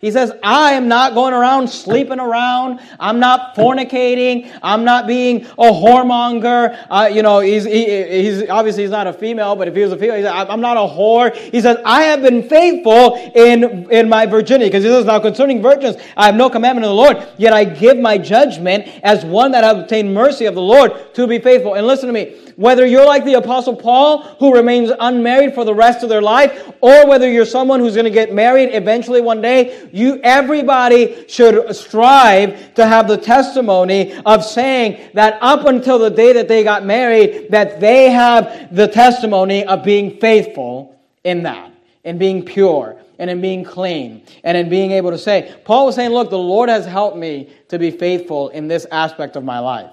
[0.00, 2.78] He says, I am not going around sleeping around.
[3.00, 4.56] I'm not fornicating.
[4.62, 6.86] I'm not being a whoremonger.
[6.88, 9.90] Uh, you know, he's, he, he's obviously he's not a female, but if he was
[9.90, 11.34] a female, he said, I'm not a whore.
[11.34, 14.66] He says, I have been faithful in, in my virginity.
[14.66, 17.64] Because he says, now concerning virgins, I have no commandment of the Lord, yet I
[17.64, 21.74] give my judgment as one that have obtained mercy of the Lord to be faithful.
[21.74, 25.74] And listen to me, whether you're like the apostle Paul, who remains unmarried for the
[25.74, 29.40] rest of their life, or whether you're someone who's going to get married eventually one
[29.40, 36.10] day, you, everybody should strive to have the testimony of saying that up until the
[36.10, 41.72] day that they got married, that they have the testimony of being faithful in that,
[42.04, 45.96] in being pure, and in being clean, and in being able to say, Paul was
[45.96, 49.58] saying, look, the Lord has helped me to be faithful in this aspect of my
[49.58, 49.90] life.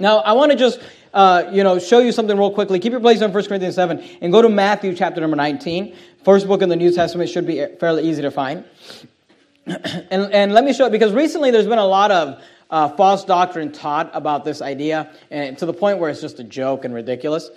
[0.00, 0.80] Now, I want to just,
[1.12, 2.78] uh, you know, show you something real quickly.
[2.78, 5.96] Keep your place on 1 Corinthians 7 and go to Matthew chapter number 19.
[6.24, 8.64] First book in the New Testament should be fairly easy to find.
[10.10, 13.24] and, and let me show it because recently there's been a lot of uh, false
[13.24, 16.94] doctrine taught about this idea, and to the point where it's just a joke and
[16.94, 17.50] ridiculous.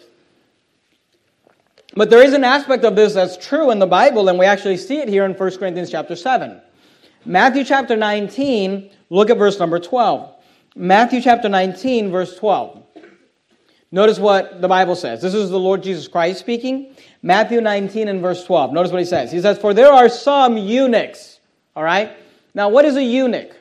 [1.95, 4.77] But there is an aspect of this that's true in the Bible, and we actually
[4.77, 6.61] see it here in 1 Corinthians chapter 7.
[7.25, 10.33] Matthew chapter 19, look at verse number 12.
[10.75, 12.81] Matthew chapter 19, verse 12.
[13.91, 15.21] Notice what the Bible says.
[15.21, 16.95] This is the Lord Jesus Christ speaking.
[17.21, 18.71] Matthew 19 and verse 12.
[18.71, 19.31] Notice what he says.
[19.31, 21.30] He says, For there are some eunuchs
[21.75, 22.11] all right?
[22.53, 23.55] Now, what is a eunuch?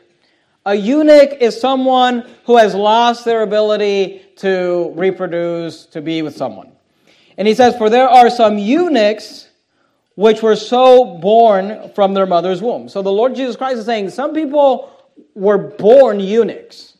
[0.67, 6.73] A eunuch is someone who has lost their ability to reproduce, to be with someone.
[7.39, 9.49] And he says, For there are some eunuchs
[10.17, 12.89] which were so born from their mother's womb.
[12.89, 14.93] So the Lord Jesus Christ is saying some people
[15.35, 16.99] were born eunuchs.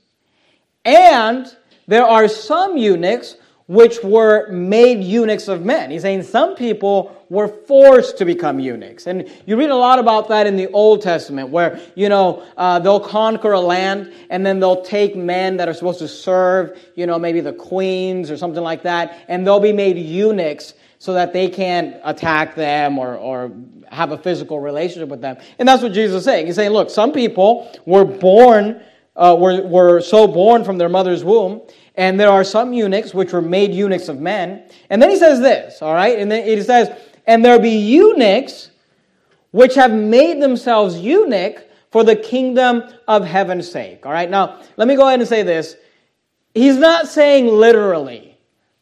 [0.85, 1.47] And
[1.87, 5.91] there are some eunuchs which were made eunuchs of men.
[5.91, 9.07] He's saying some people were forced to become eunuchs.
[9.07, 12.81] And you read a lot about that in the Old Testament, where, you know, uh,
[12.81, 17.07] they'll conquer a land and then they'll take men that are supposed to serve, you
[17.07, 21.33] know, maybe the queens or something like that, and they'll be made eunuchs so that
[21.33, 23.53] they can't attack them or, or
[23.91, 25.37] have a physical relationship with them.
[25.59, 26.47] And that's what Jesus is saying.
[26.47, 28.83] He's saying, look, some people were born,
[29.15, 31.63] uh, were, were so born from their mother's womb
[32.01, 34.65] and there are some eunuchs which were made eunuchs of men.
[34.89, 36.19] And then he says this, all right?
[36.19, 36.89] And then he says,
[37.27, 38.71] and there be eunuchs
[39.51, 44.07] which have made themselves eunuch for the kingdom of heaven's sake.
[44.07, 44.31] All right?
[44.31, 45.77] Now, let me go ahead and say this.
[46.55, 48.37] He's not saying literally,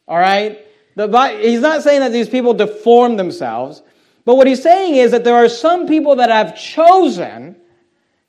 [0.07, 0.65] all right?
[0.95, 3.81] The, he's not saying that these people deform themselves,
[4.25, 7.55] but what he's saying is that there are some people that have chosen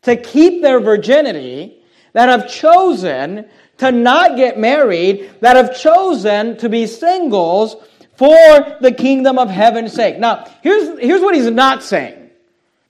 [0.03, 3.47] to keep their virginity, that have chosen
[3.81, 7.77] to not get married that have chosen to be singles
[8.21, 10.19] for the kingdom of heaven's sake.
[10.19, 12.29] Now, here's, here's what he's not saying.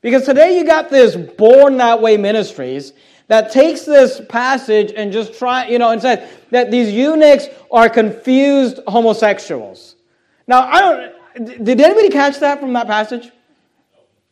[0.00, 2.94] Because today you got this born that way ministries
[3.28, 7.88] that takes this passage and just try, you know, and says that these eunuchs are
[7.88, 9.94] confused homosexuals.
[10.48, 13.30] Now, I don't, did anybody catch that from that passage?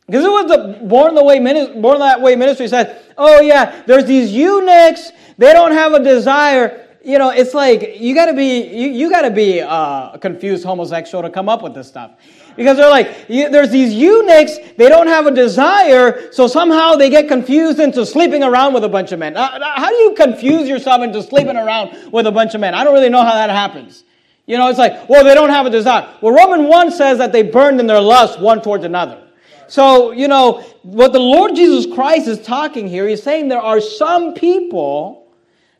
[0.06, 1.38] Because it was the born the way
[1.80, 6.87] born that way ministry said, oh yeah, there's these eunuchs they don't have a desire.
[7.08, 10.18] You know, it's like you got to be you, you got to be uh, a
[10.20, 12.10] confused homosexual to come up with this stuff.
[12.54, 17.26] Because they're like, there's these eunuchs, they don't have a desire, so somehow they get
[17.26, 19.38] confused into sleeping around with a bunch of men.
[19.38, 22.74] Uh, uh, how do you confuse yourself into sleeping around with a bunch of men?
[22.74, 24.04] I don't really know how that happens.
[24.44, 26.14] You know, it's like, well, they don't have a desire.
[26.20, 29.22] Well, Roman 1 says that they burned in their lust one towards another.
[29.66, 33.80] So, you know, what the Lord Jesus Christ is talking here, he's saying there are
[33.80, 35.27] some people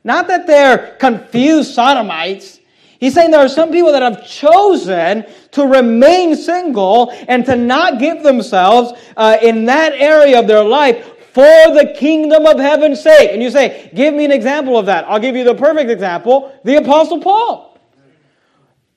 [0.08, 2.60] not that they're confused sodomites.
[2.98, 7.98] He's saying there are some people that have chosen to remain single and to not
[7.98, 13.30] give themselves uh, in that area of their life for the kingdom of heaven's sake.
[13.32, 15.04] And you say, Give me an example of that.
[15.06, 17.78] I'll give you the perfect example the Apostle Paul.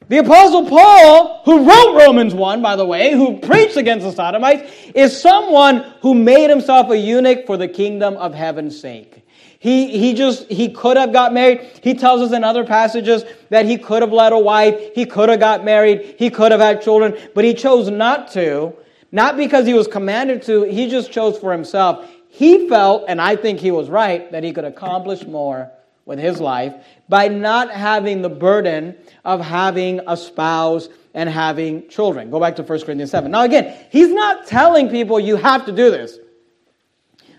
[0.07, 4.71] The Apostle Paul, who wrote Romans 1, by the way, who preached against the Sodomites,
[4.95, 9.20] is someone who made himself a eunuch for the kingdom of heaven's sake.
[9.61, 11.61] He, he just, he could have got married.
[11.83, 14.95] He tells us in other passages that he could have led a wife.
[14.95, 16.15] He could have got married.
[16.17, 18.73] He could have had children, but he chose not to.
[19.11, 22.09] Not because he was commanded to, he just chose for himself.
[22.27, 25.69] He felt, and I think he was right, that he could accomplish more
[26.05, 26.73] with his life
[27.07, 32.31] by not having the burden of having a spouse and having children.
[32.31, 33.29] Go back to 1 Corinthians 7.
[33.29, 36.17] Now, again, he's not telling people you have to do this.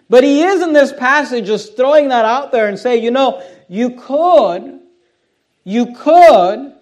[0.09, 3.43] But he is in this passage just throwing that out there and say, you know,
[3.69, 4.81] you could,
[5.65, 6.75] you could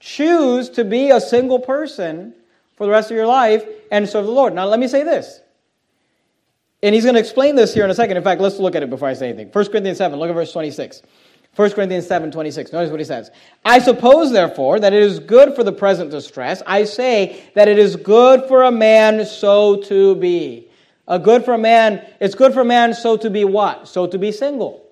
[0.00, 2.34] choose to be a single person
[2.76, 4.54] for the rest of your life and serve the Lord.
[4.54, 5.40] Now, let me say this.
[6.82, 8.18] And he's going to explain this here in a second.
[8.18, 9.48] In fact, let's look at it before I say anything.
[9.48, 11.02] 1 Corinthians 7, look at verse 26.
[11.56, 12.72] 1 Corinthians 7 26.
[12.72, 13.30] Notice what he says.
[13.64, 16.62] I suppose, therefore, that it is good for the present distress.
[16.66, 20.68] I say that it is good for a man so to be.
[21.06, 23.88] A good for man, it's good for man so to be what?
[23.88, 24.86] So to be single.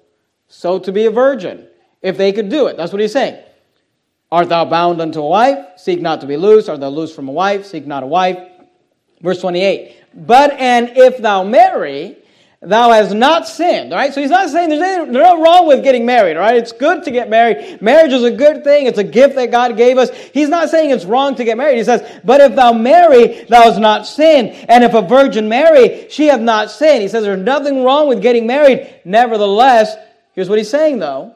[0.49, 1.67] So to be a virgin.
[2.03, 2.77] If they could do it.
[2.77, 3.43] That's what he's saying.
[4.31, 5.59] Art thou bound unto a wife?
[5.77, 6.69] Seek not to be loose.
[6.69, 7.65] Art thou loose from a wife?
[7.65, 8.39] Seek not a wife.
[9.21, 9.97] Verse 28.
[10.15, 12.17] But and if thou marry,
[12.63, 13.93] thou hast not sinned.
[13.93, 16.37] All right, so he's not saying there's anything nothing wrong with getting married.
[16.37, 17.83] All right, it's good to get married.
[17.83, 18.87] Marriage is a good thing.
[18.87, 20.11] It's a gift that God gave us.
[20.33, 21.79] He's not saying it's wrong to get married.
[21.79, 24.51] He says, but if thou marry, thou hast not sinned.
[24.69, 27.03] And if a virgin marry, she hath not sinned.
[27.03, 29.01] He says there's nothing wrong with getting married.
[29.05, 29.97] Nevertheless,
[30.35, 31.35] here's what he's saying though.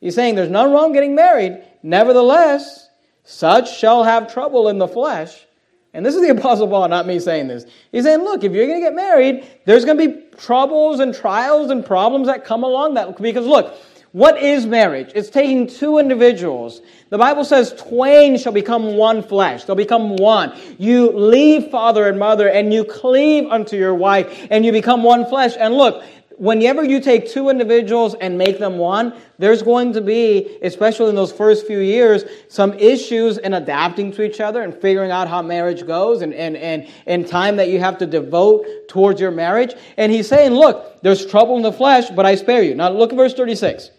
[0.00, 1.62] He's saying there's nothing wrong getting married.
[1.82, 2.88] Nevertheless,
[3.24, 5.46] such shall have trouble in the flesh
[5.94, 7.66] and this is the Apostle Paul, not me saying this.
[7.90, 11.14] He's saying, look, if you're going to get married, there's going to be troubles and
[11.14, 13.20] trials and problems that come along that.
[13.20, 13.76] Because look,
[14.12, 15.10] what is marriage?
[15.14, 16.80] It's taking two individuals.
[17.10, 19.64] The Bible says, twain shall become one flesh.
[19.64, 20.58] They'll become one.
[20.78, 25.26] You leave father and mother and you cleave unto your wife and you become one
[25.26, 25.54] flesh.
[25.58, 26.04] And look,
[26.38, 31.14] whenever you take two individuals and make them one, there's going to be, especially in
[31.14, 35.42] those first few years, some issues in adapting to each other and figuring out how
[35.42, 39.74] marriage goes and, and, and, and time that you have to devote towards your marriage.
[39.96, 42.74] And he's saying, look, there's trouble in the flesh, but I spare you.
[42.74, 43.90] Now look at verse 36.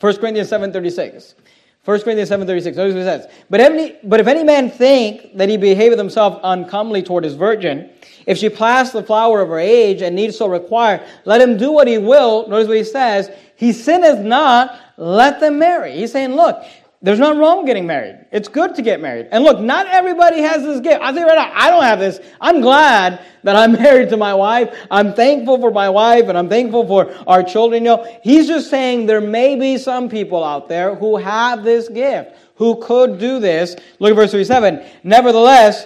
[0.00, 1.34] 1 Corinthians 7 36.
[1.84, 3.26] 1 Corinthians 7.36, notice what it says.
[3.50, 7.90] But, any, but if any man think that he behaveth himself uncomely toward his virgin,
[8.24, 11.72] if she pass the flower of her age and need so require, let him do
[11.72, 12.46] what he will.
[12.46, 13.32] Notice what he says.
[13.56, 15.96] He sinneth not, let them marry.
[15.96, 16.64] He's saying, look,
[17.02, 18.26] there's nothing wrong with getting married.
[18.30, 19.26] It's good to get married.
[19.32, 21.02] And look, not everybody has this gift.
[21.02, 22.20] I say right now, I don't have this.
[22.40, 24.72] I'm glad that I'm married to my wife.
[24.88, 27.82] I'm thankful for my wife and I'm thankful for our children.
[27.82, 31.88] You know, he's just saying there may be some people out there who have this
[31.88, 33.74] gift, who could do this.
[33.98, 34.84] Look at verse 37.
[35.02, 35.84] Nevertheless,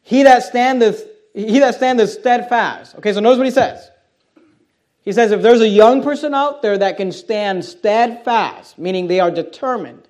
[0.00, 2.94] he that standeth, he that standeth steadfast.
[2.94, 3.90] Okay, so notice what he says.
[5.02, 9.20] He says, if there's a young person out there that can stand steadfast, meaning they
[9.20, 10.07] are determined,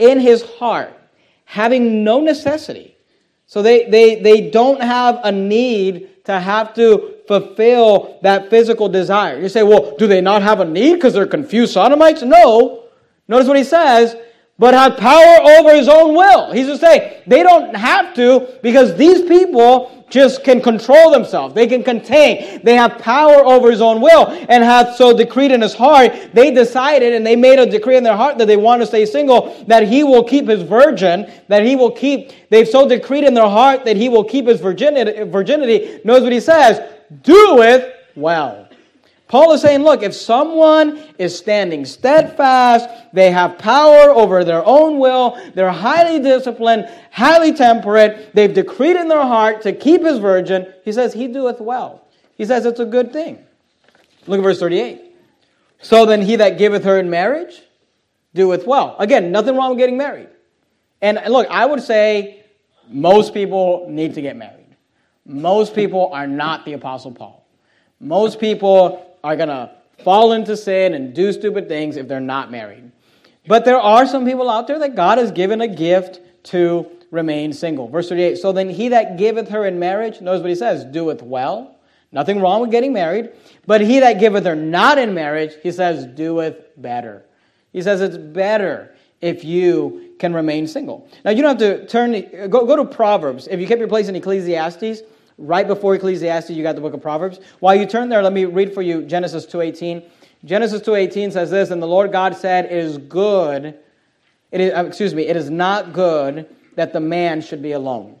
[0.00, 0.92] in his heart,
[1.44, 2.96] having no necessity.
[3.46, 9.40] So they, they, they don't have a need to have to fulfill that physical desire.
[9.40, 12.22] You say, well, do they not have a need because they're confused sodomites?
[12.22, 12.84] No.
[13.28, 14.16] Notice what he says,
[14.60, 16.52] but have power over his own will.
[16.52, 21.54] He's just saying they don't have to because these people just can control themselves.
[21.54, 22.60] They can contain.
[22.62, 26.12] They have power over his own will and hath so decreed in his heart.
[26.34, 29.06] They decided and they made a decree in their heart that they want to stay
[29.06, 33.32] single, that he will keep his virgin, that he will keep, they've so decreed in
[33.32, 35.22] their heart that he will keep his virginity.
[35.22, 36.02] virginity.
[36.04, 36.80] Knows what he says?
[37.22, 38.68] Do it well.
[39.30, 44.98] Paul is saying, look, if someone is standing steadfast, they have power over their own
[44.98, 50.66] will, they're highly disciplined, highly temperate, they've decreed in their heart to keep his virgin,
[50.84, 52.08] he says, he doeth well.
[52.34, 53.38] He says it's a good thing.
[54.26, 55.14] Look at verse 38.
[55.80, 57.62] So then he that giveth her in marriage
[58.34, 58.96] doeth well.
[58.98, 60.28] Again, nothing wrong with getting married.
[61.02, 62.46] And look, I would say
[62.88, 64.74] most people need to get married.
[65.24, 67.46] Most people are not the Apostle Paul.
[68.00, 69.70] Most people are going to
[70.02, 72.90] fall into sin and do stupid things if they're not married.
[73.46, 77.52] But there are some people out there that God has given a gift to remain
[77.52, 77.88] single.
[77.88, 81.22] Verse 38 So then he that giveth her in marriage, knows what he says, doeth
[81.22, 81.76] well.
[82.12, 83.30] Nothing wrong with getting married.
[83.66, 87.24] But he that giveth her not in marriage, he says, doeth better.
[87.72, 91.08] He says it's better if you can remain single.
[91.24, 92.12] Now you don't have to turn,
[92.50, 93.46] go, go to Proverbs.
[93.48, 95.02] If you kept your place in Ecclesiastes,
[95.40, 97.40] right before Ecclesiastes, you got the book of Proverbs.
[97.58, 100.04] While you turn there, let me read for you Genesis 2.18.
[100.44, 103.78] Genesis 2.18 says this, And the Lord God said, It is good,
[104.52, 108.18] it is, uh, excuse me, it is not good that the man should be alone.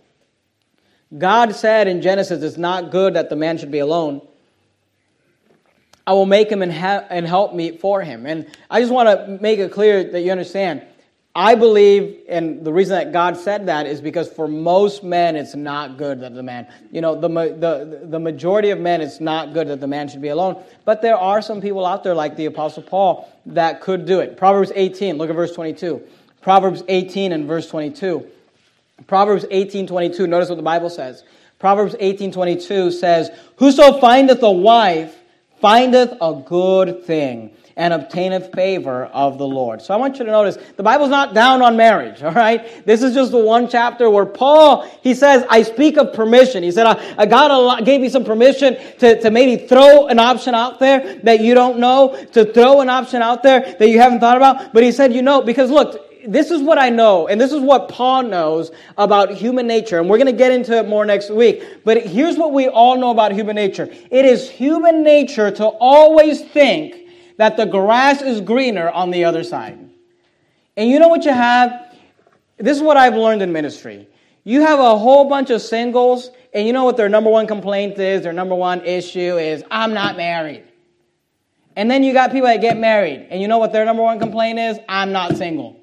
[1.16, 4.22] God said in Genesis, It's not good that the man should be alone.
[6.06, 8.26] I will make him and, and help me for him.
[8.26, 10.82] And I just want to make it clear that you understand.
[11.34, 15.54] I believe, and the reason that God said that is because for most men, it's
[15.54, 19.52] not good that the man, you know, the, the, the majority of men, it's not
[19.52, 20.60] good that the man should be alone.
[20.84, 24.36] But there are some people out there, like the Apostle Paul, that could do it.
[24.36, 26.02] Proverbs 18, look at verse 22.
[26.40, 28.26] Proverbs 18 and verse 22.
[29.06, 31.22] Proverbs 18, 22, notice what the Bible says.
[31.60, 35.16] Proverbs 18, 22 says, Whoso findeth a wife
[35.60, 37.50] findeth a good thing
[37.80, 39.80] and obtaineth favor of the Lord.
[39.80, 42.84] So I want you to notice the Bible's not down on marriage, all right?
[42.84, 46.62] This is just the one chapter where Paul, he says, I speak of permission.
[46.62, 50.18] He said, I, I got a, gave you some permission to, to maybe throw an
[50.18, 53.98] option out there that you don't know, to throw an option out there that you
[53.98, 54.74] haven't thought about.
[54.74, 57.60] But he said, you know, because look, this is what I know, and this is
[57.60, 61.30] what Paul knows about human nature, and we're going to get into it more next
[61.30, 61.64] week.
[61.82, 66.42] But here's what we all know about human nature it is human nature to always
[66.42, 66.99] think
[67.40, 69.78] that the grass is greener on the other side.
[70.76, 71.96] And you know what you have?
[72.58, 74.06] This is what I've learned in ministry.
[74.44, 77.98] You have a whole bunch of singles, and you know what their number one complaint
[77.98, 78.24] is?
[78.24, 80.64] Their number one issue is, I'm not married.
[81.76, 84.18] And then you got people that get married, and you know what their number one
[84.18, 84.78] complaint is?
[84.86, 85.79] I'm not single.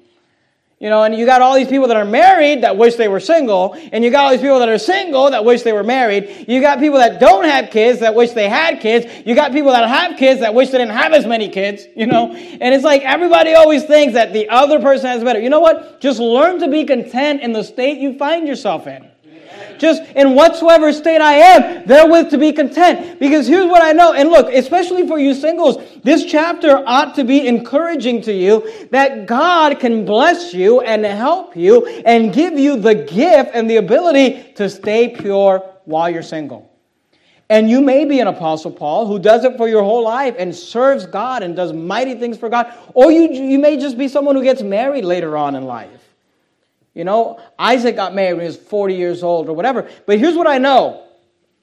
[0.80, 3.18] You know, and you got all these people that are married that wish they were
[3.18, 6.44] single, and you got all these people that are single that wish they were married.
[6.46, 9.26] You got people that don't have kids that wish they had kids.
[9.26, 12.06] You got people that have kids that wish they didn't have as many kids, you
[12.06, 12.32] know?
[12.32, 15.40] And it's like everybody always thinks that the other person has better.
[15.40, 16.00] You know what?
[16.00, 19.10] Just learn to be content in the state you find yourself in
[19.78, 23.18] just in whatsoever state I am, therewith to be content.
[23.18, 24.12] Because here's what I know.
[24.12, 29.26] And look, especially for you singles, this chapter ought to be encouraging to you that
[29.26, 34.52] God can bless you and help you and give you the gift and the ability
[34.56, 36.68] to stay pure while you're single.
[37.50, 40.54] And you may be an apostle Paul who does it for your whole life and
[40.54, 42.74] serves God and does mighty things for God.
[42.92, 46.07] Or you, you may just be someone who gets married later on in life.
[46.98, 49.88] You know, Isaac got married when he was 40 years old or whatever.
[50.04, 51.04] But here's what I know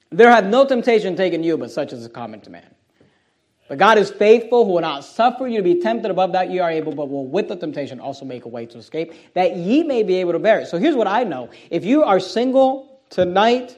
[0.08, 2.74] there hath no temptation taken you, but such as is common to man.
[3.68, 6.60] But God is faithful, who will not suffer you to be tempted above that ye
[6.60, 9.82] are able, but will with the temptation also make a way to escape, that ye
[9.82, 10.68] may be able to bear it.
[10.68, 11.50] So here's what I know.
[11.70, 13.76] If you are single tonight,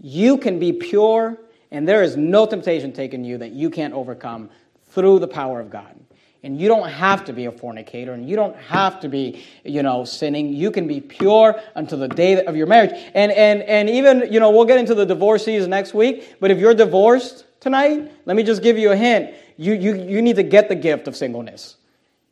[0.00, 1.36] you can be pure,
[1.70, 4.48] and there is no temptation taken you that you can't overcome
[4.88, 6.00] through the power of God.
[6.46, 9.82] And you don't have to be a fornicator and you don't have to be, you
[9.82, 10.52] know, sinning.
[10.52, 12.92] You can be pure until the day of your marriage.
[13.14, 16.58] And, and, and even, you know, we'll get into the divorcees next week, but if
[16.58, 19.34] you're divorced tonight, let me just give you a hint.
[19.56, 21.78] You, you, you need to get the gift of singleness.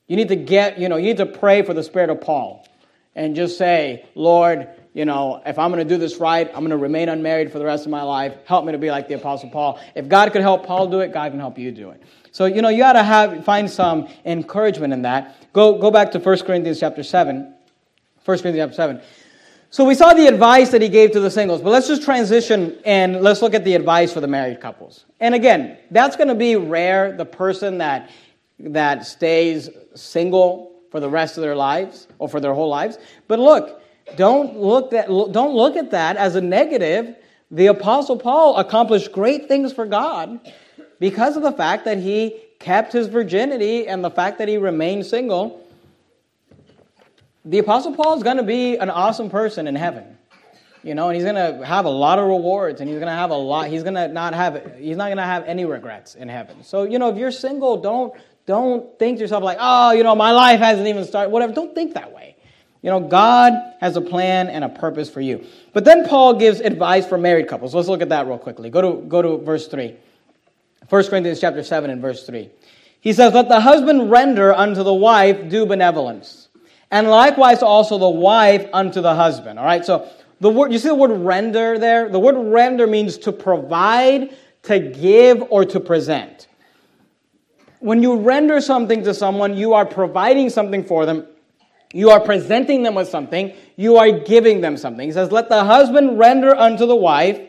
[0.06, 2.68] You need to get, you know, you need to pray for the spirit of Paul
[3.16, 6.70] and just say, Lord, you know, if I'm going to do this right, I'm going
[6.70, 8.36] to remain unmarried for the rest of my life.
[8.46, 9.80] Help me to be like the Apostle Paul.
[9.96, 12.00] If God could help Paul do it, God can help you do it.
[12.30, 15.52] So, you know, you got to have find some encouragement in that.
[15.52, 17.54] Go, go back to 1 Corinthians chapter 7.
[18.24, 19.02] 1 Corinthians chapter 7.
[19.70, 22.78] So we saw the advice that he gave to the singles, but let's just transition
[22.84, 25.04] and let's look at the advice for the married couples.
[25.18, 28.10] And again, that's going to be rare, the person that,
[28.60, 32.98] that stays single for the rest of their lives or for their whole lives.
[33.26, 33.82] But look,
[34.16, 37.16] don't look, that, don't look at that as a negative.
[37.50, 40.40] The Apostle Paul accomplished great things for God
[40.98, 45.06] because of the fact that he kept his virginity and the fact that he remained
[45.06, 45.66] single,
[47.44, 50.16] the Apostle Paul is going to be an awesome person in heaven.
[50.82, 53.14] You know, and he's going to have a lot of rewards and he's going to
[53.14, 56.14] have a lot, he's going to not have, he's not going to have any regrets
[56.14, 56.62] in heaven.
[56.62, 58.12] So, you know, if you're single, don't,
[58.44, 61.54] don't think to yourself like, oh, you know, my life hasn't even started, whatever.
[61.54, 62.33] Don't think that way.
[62.84, 65.42] You know, God has a plan and a purpose for you.
[65.72, 67.74] But then Paul gives advice for married couples.
[67.74, 68.68] Let's look at that real quickly.
[68.68, 69.96] Go to, go to verse 3.
[70.90, 72.50] 1 Corinthians chapter 7 and verse 3.
[73.00, 76.48] He says, Let the husband render unto the wife due benevolence,
[76.90, 79.58] and likewise also the wife unto the husband.
[79.58, 80.06] All right, so
[80.40, 82.10] the word, you see the word render there?
[82.10, 86.48] The word render means to provide, to give, or to present.
[87.80, 91.26] When you render something to someone, you are providing something for them.
[91.94, 93.54] You are presenting them with something.
[93.76, 95.06] You are giving them something.
[95.06, 97.40] He says, Let the husband render unto the wife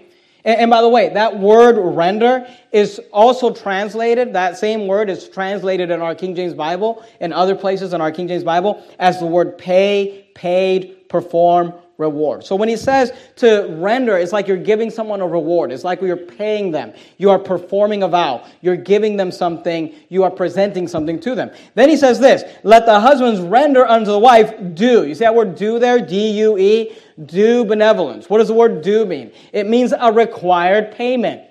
[0.45, 5.27] and, and by the way, that word render is also translated, that same word is
[5.27, 9.19] translated in our King James Bible and other places in our King James Bible as
[9.19, 12.43] the word pay, paid, perform, reward.
[12.43, 15.71] So when he says to render, it's like you're giving someone a reward.
[15.71, 16.93] It's like you're paying them.
[17.17, 18.45] You are performing a vow.
[18.61, 19.93] You're giving them something.
[20.09, 21.51] You are presenting something to them.
[21.75, 25.05] Then he says this, let the husbands render unto the wife due.
[25.05, 26.05] You see that word due there?
[26.05, 26.95] D-U-E?
[27.25, 28.29] Due benevolence.
[28.29, 29.31] What does the word due mean?
[29.53, 31.43] It means a required payment.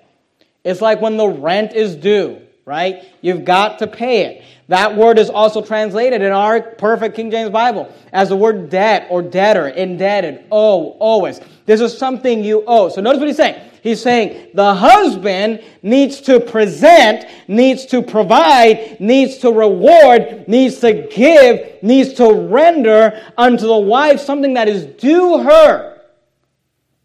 [0.63, 2.41] It's like when the rent is due.
[2.65, 3.05] Right?
[3.21, 4.43] You've got to pay it.
[4.67, 9.07] That word is also translated in our perfect King James Bible as the word debt
[9.11, 11.39] or debtor, indebted, owe, always.
[11.67, 12.89] This is something you owe.
[12.89, 13.61] So notice what he's saying.
[13.83, 21.07] He's saying the husband needs to present, needs to provide, needs to reward, needs to
[21.11, 26.01] give, needs to render unto the wife something that is due her.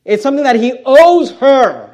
[0.06, 1.89] It's something that he owes her.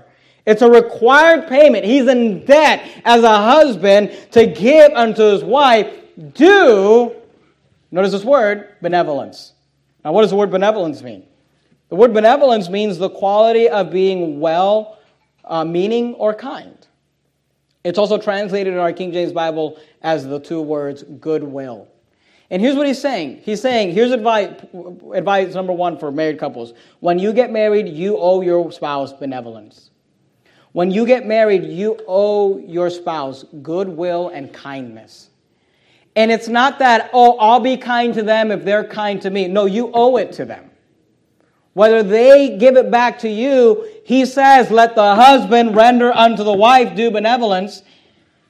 [0.47, 1.85] It's a required payment.
[1.85, 5.93] He's in debt as a husband to give unto his wife
[6.35, 7.15] due,
[7.91, 9.53] notice this word, benevolence.
[10.05, 11.25] Now, what does the word benevolence mean?
[11.89, 14.99] The word benevolence means the quality of being well
[15.45, 16.87] uh, meaning or kind.
[17.83, 21.89] It's also translated in our King James Bible as the two words goodwill.
[22.51, 23.43] And here's what he's saying.
[23.45, 24.53] He's saying, here's advice,
[25.13, 26.73] advice number one for married couples.
[27.01, 29.91] When you get married, you owe your spouse benevolence.
[30.77, 35.31] When you get married, you owe your spouse goodwill and kindness.
[36.15, 39.49] And it's not that, oh, I'll be kind to them if they're kind to me.
[39.49, 40.71] No, you owe it to them.
[41.73, 46.53] Whether they give it back to you, he says, let the husband render unto the
[46.53, 47.83] wife due benevolence.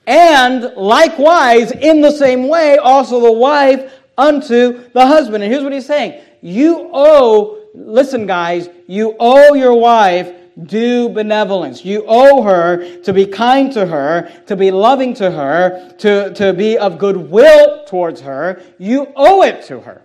[0.08, 5.44] And likewise, in the same way, also the wife unto the husband.
[5.44, 10.32] And here's what he's saying You owe, listen, guys, you owe your wife
[10.64, 11.84] due benevolence.
[11.84, 16.52] You owe her to be kind to her, to be loving to her, to, to
[16.52, 18.62] be of goodwill towards her.
[18.78, 20.02] You owe it to her.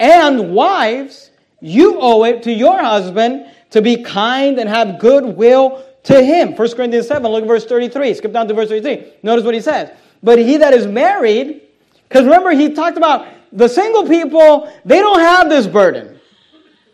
[0.00, 6.22] And wives, you owe it to your husband to be kind and have goodwill to
[6.22, 6.54] him.
[6.54, 8.14] 1 Corinthians 7, look at verse 33.
[8.14, 9.14] Skip down to verse 33.
[9.22, 9.90] Notice what he says.
[10.22, 11.62] But he that is married,
[12.08, 16.17] because remember, he talked about the single people, they don't have this burden.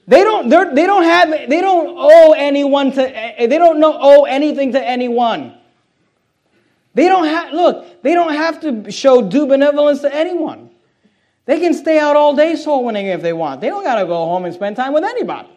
[0.07, 4.25] They don't, they don't have, they don't owe anyone to, eh, they don't know, owe
[4.25, 5.55] anything to anyone.
[6.93, 10.71] They don't have, look, they don't have to show due benevolence to anyone.
[11.47, 13.61] They can stay out all day soul winning if they want.
[13.61, 15.49] They don't got to go home and spend time with anybody.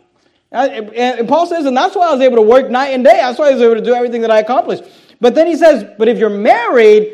[0.51, 3.17] And Paul says, and that's why I was able to work night and day.
[3.17, 4.83] That's why I was able to do everything that I accomplished.
[5.19, 7.11] But then he says, but if you're married,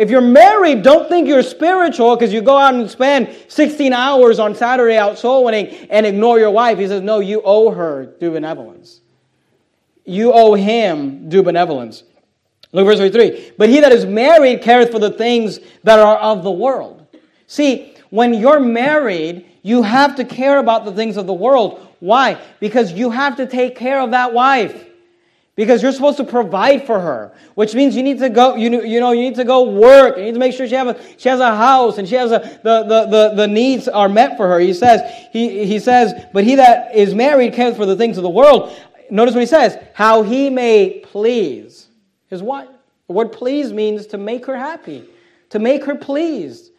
[0.00, 4.38] if you're married, don't think you're spiritual because you go out and spend 16 hours
[4.38, 6.78] on Saturday out soul winning and ignore your wife.
[6.78, 9.02] He says, no, you owe her due benevolence.
[10.06, 12.04] You owe him due benevolence.
[12.72, 13.52] Look verse 33.
[13.58, 17.06] But he that is married careth for the things that are of the world.
[17.46, 21.86] See, when you're married, you have to care about the things of the world.
[22.00, 22.40] Why?
[22.58, 24.86] Because you have to take care of that wife.
[25.56, 29.00] Because you're supposed to provide for her, which means you need to go, you, you
[29.00, 30.16] know, you need to go work.
[30.16, 32.30] You need to make sure she, have a, she has a house and she has
[32.30, 34.58] a, the, the, the, the needs are met for her.
[34.60, 38.22] He says, he, he says, but he that is married cares for the things of
[38.22, 38.74] the world.
[39.10, 41.88] Notice what he says, how he may please
[42.28, 42.68] his wife.
[43.08, 45.04] The word please means to make her happy,
[45.50, 46.70] to make her pleased.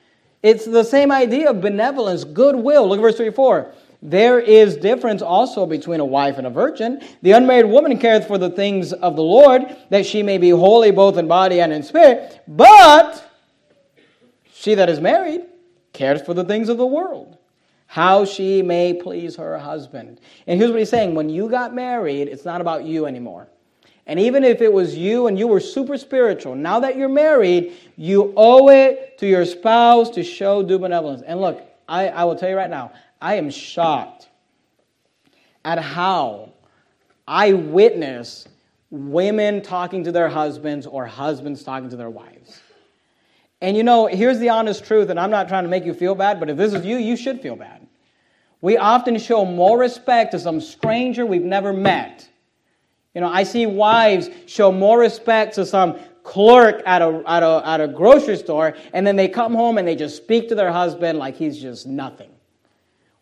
[0.42, 2.88] It's the same idea of benevolence, goodwill.
[2.88, 3.74] Look at verse 34.
[4.02, 7.02] There is difference also between a wife and a virgin.
[7.22, 10.90] The unmarried woman careth for the things of the Lord, that she may be holy
[10.92, 12.42] both in body and in spirit.
[12.48, 13.24] But
[14.52, 15.42] she that is married
[15.94, 17.38] cares for the things of the world,
[17.86, 20.20] how she may please her husband.
[20.48, 23.50] And here's what he's saying when you got married, it's not about you anymore.
[24.08, 27.74] And even if it was you and you were super spiritual, now that you're married,
[27.98, 31.22] you owe it to your spouse to show due benevolence.
[31.22, 32.92] And look, I, I will tell you right now,
[33.22, 34.30] I am shocked
[35.64, 36.54] at how
[37.28, 38.48] I witness
[38.90, 42.60] women talking to their husbands or husbands talking to their wives.
[43.62, 46.16] And you know, here's the honest truth, and I'm not trying to make you feel
[46.16, 47.88] bad, but if this is you, you should feel bad.
[48.60, 52.28] We often show more respect to some stranger we've never met
[53.14, 57.62] you know, I see wives show more respect to some clerk at a, at a,
[57.66, 60.72] at a grocery store, and then they come home and they just speak to their
[60.72, 62.30] husband like he's just nothing.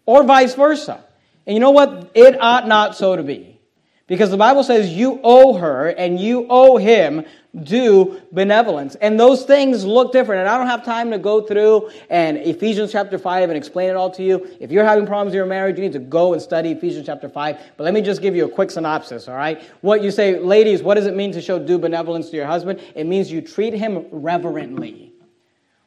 [0.09, 1.03] Or vice versa.
[1.45, 2.09] And you know what?
[2.15, 3.59] It ought not so to be.
[4.07, 7.25] Because the Bible says you owe her and you owe him
[7.61, 8.95] due benevolence.
[8.95, 10.39] And those things look different.
[10.39, 13.95] And I don't have time to go through and Ephesians chapter 5 and explain it
[13.95, 14.49] all to you.
[14.59, 17.29] If you're having problems in your marriage, you need to go and study Ephesians chapter
[17.29, 17.59] 5.
[17.77, 19.61] But let me just give you a quick synopsis, all right?
[19.81, 22.81] What you say, ladies, what does it mean to show due benevolence to your husband?
[22.95, 25.08] It means you treat him reverently.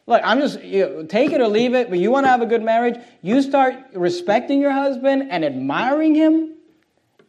[0.07, 2.43] Look, I'm just, you know, take it or leave it, but you want to have
[2.43, 6.55] a good marriage, you start respecting your husband and admiring him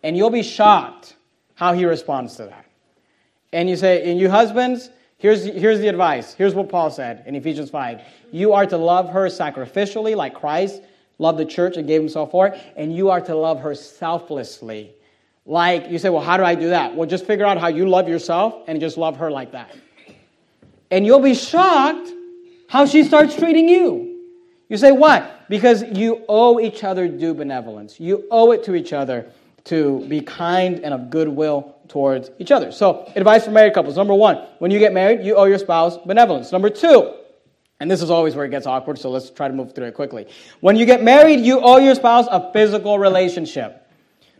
[0.04, 1.16] and you'll be shocked
[1.56, 2.66] how he responds to that.
[3.54, 6.34] And you say, and you husbands, here's, here's the advice.
[6.34, 8.02] Here's what Paul said in Ephesians 5.
[8.32, 10.82] You are to love her sacrificially, like Christ
[11.20, 14.94] loved the church and gave himself for it, and you are to love her selflessly.
[15.46, 16.96] Like you say, well, how do I do that?
[16.96, 19.76] Well, just figure out how you love yourself and just love her like that.
[20.90, 22.12] and you'll be shocked
[22.74, 24.20] how she starts treating you.
[24.68, 25.30] You say, why?
[25.48, 28.00] Because you owe each other due benevolence.
[28.00, 29.28] You owe it to each other
[29.66, 32.72] to be kind and of goodwill towards each other.
[32.72, 33.96] So, advice for married couples.
[33.96, 36.52] Number one, when you get married, you owe your spouse benevolence.
[36.52, 37.14] Number two,
[37.80, 39.94] and this is always where it gets awkward, so let's try to move through it
[39.94, 40.26] quickly.
[40.62, 43.88] When you get married, you owe your spouse a physical relationship.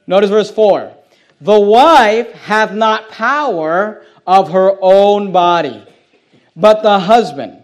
[0.08, 0.92] Notice verse 4.
[1.40, 5.86] The wife hath not power of her own body,
[6.56, 7.60] but the husband.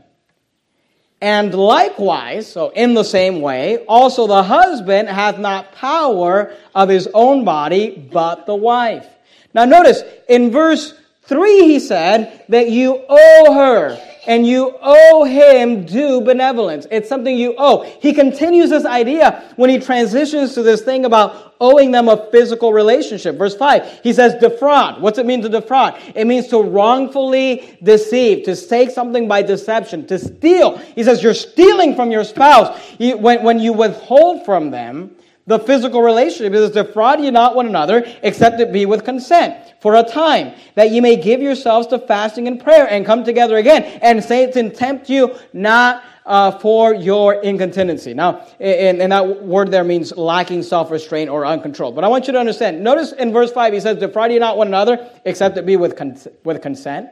[1.21, 7.09] And likewise, so in the same way, also the husband hath not power of his
[7.13, 9.05] own body, but the wife.
[9.53, 10.93] Now notice, in verse
[11.23, 16.87] 3 he said that you owe her and you owe him due benevolence.
[16.91, 17.83] It's something you owe.
[18.01, 22.71] He continues this idea when he transitions to this thing about owing them a physical
[22.73, 23.37] relationship.
[23.37, 25.01] Verse 5, he says defraud.
[25.01, 25.99] What's it mean to defraud?
[26.15, 30.77] It means to wrongfully deceive, to take something by deception, to steal.
[30.77, 35.15] He says you're stealing from your spouse when, when you withhold from them
[35.49, 36.53] the physical relationship.
[36.53, 40.53] It says, defraud ye not one another, except it be with consent for a time,
[40.75, 43.83] that ye may give yourselves to fasting and prayer and come together again.
[44.03, 48.13] And Satan tempt you not uh, for your incontinency.
[48.13, 51.95] Now, and, and that word there means lacking self restraint or uncontrolled.
[51.95, 52.83] But I want you to understand.
[52.83, 55.95] Notice in verse 5, he says, Defraud ye not one another, except it be with,
[55.95, 57.09] cons- with consent.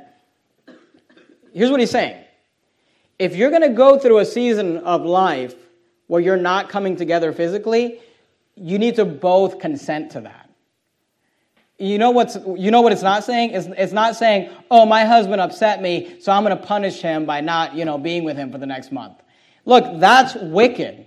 [1.55, 2.23] Here's what he's saying
[3.17, 5.55] if you're going to go through a season of life
[6.05, 7.99] where you're not coming together physically,
[8.57, 10.49] you need to both consent to that.
[11.79, 13.51] You know what's you know what it's not saying?
[13.51, 17.25] It's, it's not saying, "Oh, my husband upset me, so I'm going to punish him
[17.25, 19.21] by not, you know, being with him for the next month."
[19.65, 21.05] Look, that's wicked.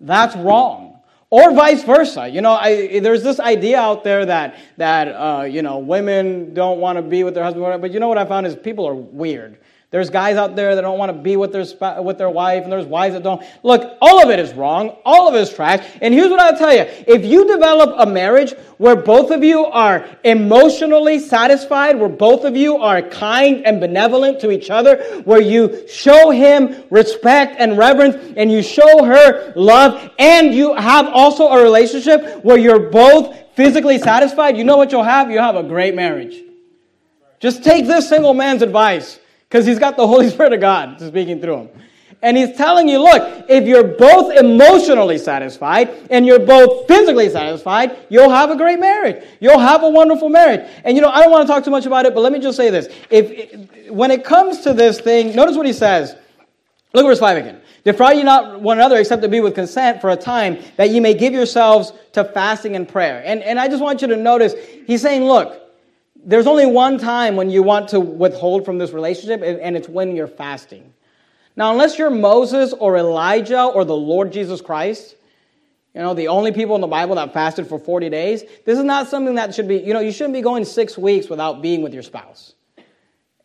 [0.00, 1.00] That's wrong.
[1.28, 2.28] Or vice versa.
[2.28, 6.80] You know, I, there's this idea out there that that uh, you know women don't
[6.80, 8.94] want to be with their husband, but you know what I found is people are
[8.94, 9.58] weird.
[9.92, 12.72] There's guys out there that don't want to be with their, with their wife, and
[12.72, 13.40] there's wives that don't.
[13.62, 14.96] Look, all of it is wrong.
[15.04, 15.86] All of it is trash.
[16.02, 16.82] And here's what I'll tell you.
[17.06, 22.56] If you develop a marriage where both of you are emotionally satisfied, where both of
[22.56, 28.16] you are kind and benevolent to each other, where you show him respect and reverence,
[28.36, 34.00] and you show her love, and you have also a relationship where you're both physically
[34.00, 35.30] satisfied, you know what you'll have?
[35.30, 36.42] You'll have a great marriage.
[37.38, 41.40] Just take this single man's advice because he's got the Holy Spirit of God speaking
[41.40, 41.68] through him.
[42.22, 47.96] And he's telling you, look, if you're both emotionally satisfied and you're both physically satisfied,
[48.08, 49.22] you'll have a great marriage.
[49.38, 50.68] You'll have a wonderful marriage.
[50.84, 52.40] And you know, I don't want to talk too much about it, but let me
[52.40, 52.88] just say this.
[53.10, 56.16] If when it comes to this thing, notice what he says.
[56.94, 57.60] Look at verse 5 again.
[57.84, 60.98] Defraud ye not one another except to be with consent for a time, that ye
[60.98, 63.22] may give yourselves to fasting and prayer.
[63.24, 64.54] And, and I just want you to notice,
[64.86, 65.65] he's saying, look,
[66.26, 70.16] there's only one time when you want to withhold from this relationship, and it's when
[70.16, 70.92] you're fasting.
[71.54, 75.14] Now, unless you're Moses or Elijah or the Lord Jesus Christ,
[75.94, 78.84] you know, the only people in the Bible that fasted for 40 days, this is
[78.84, 81.80] not something that should be, you know, you shouldn't be going six weeks without being
[81.80, 82.54] with your spouse.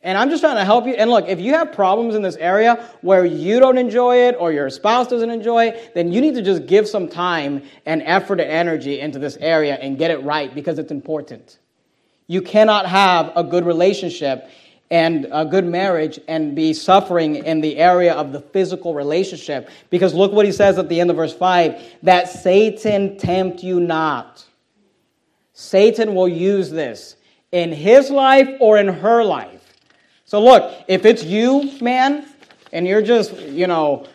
[0.04, 0.94] And I'm just trying to help you.
[0.94, 4.52] And look, if you have problems in this area where you don't enjoy it or
[4.52, 8.40] your spouse doesn't enjoy it, then you need to just give some time and effort
[8.42, 11.60] and energy into this area and get it right because it's important.
[12.32, 14.50] You cannot have a good relationship
[14.90, 19.70] and a good marriage and be suffering in the area of the physical relationship.
[19.90, 23.82] Because look what he says at the end of verse 5 that Satan tempt you
[23.82, 24.46] not.
[25.52, 27.18] Satan will use this
[27.52, 29.74] in his life or in her life.
[30.24, 32.26] So look, if it's you, man,
[32.72, 34.08] and you're just, you know,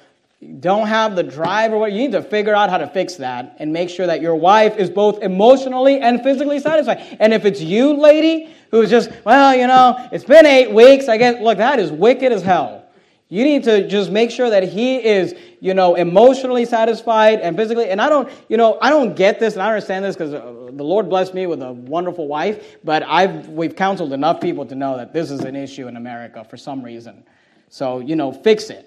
[0.60, 3.56] don't have the drive or what, you need to figure out how to fix that
[3.58, 7.16] and make sure that your wife is both emotionally and physically satisfied.
[7.18, 11.16] And if it's you, lady, who's just, well, you know, it's been eight weeks, I
[11.16, 12.84] guess, look, that is wicked as hell.
[13.28, 17.88] You need to just make sure that he is, you know, emotionally satisfied and physically.
[17.90, 20.70] And I don't, you know, I don't get this and I understand this because uh,
[20.72, 22.76] the Lord blessed me with a wonderful wife.
[22.84, 26.44] But I've we've counseled enough people to know that this is an issue in America
[26.44, 27.24] for some reason.
[27.68, 28.85] So you know, fix it.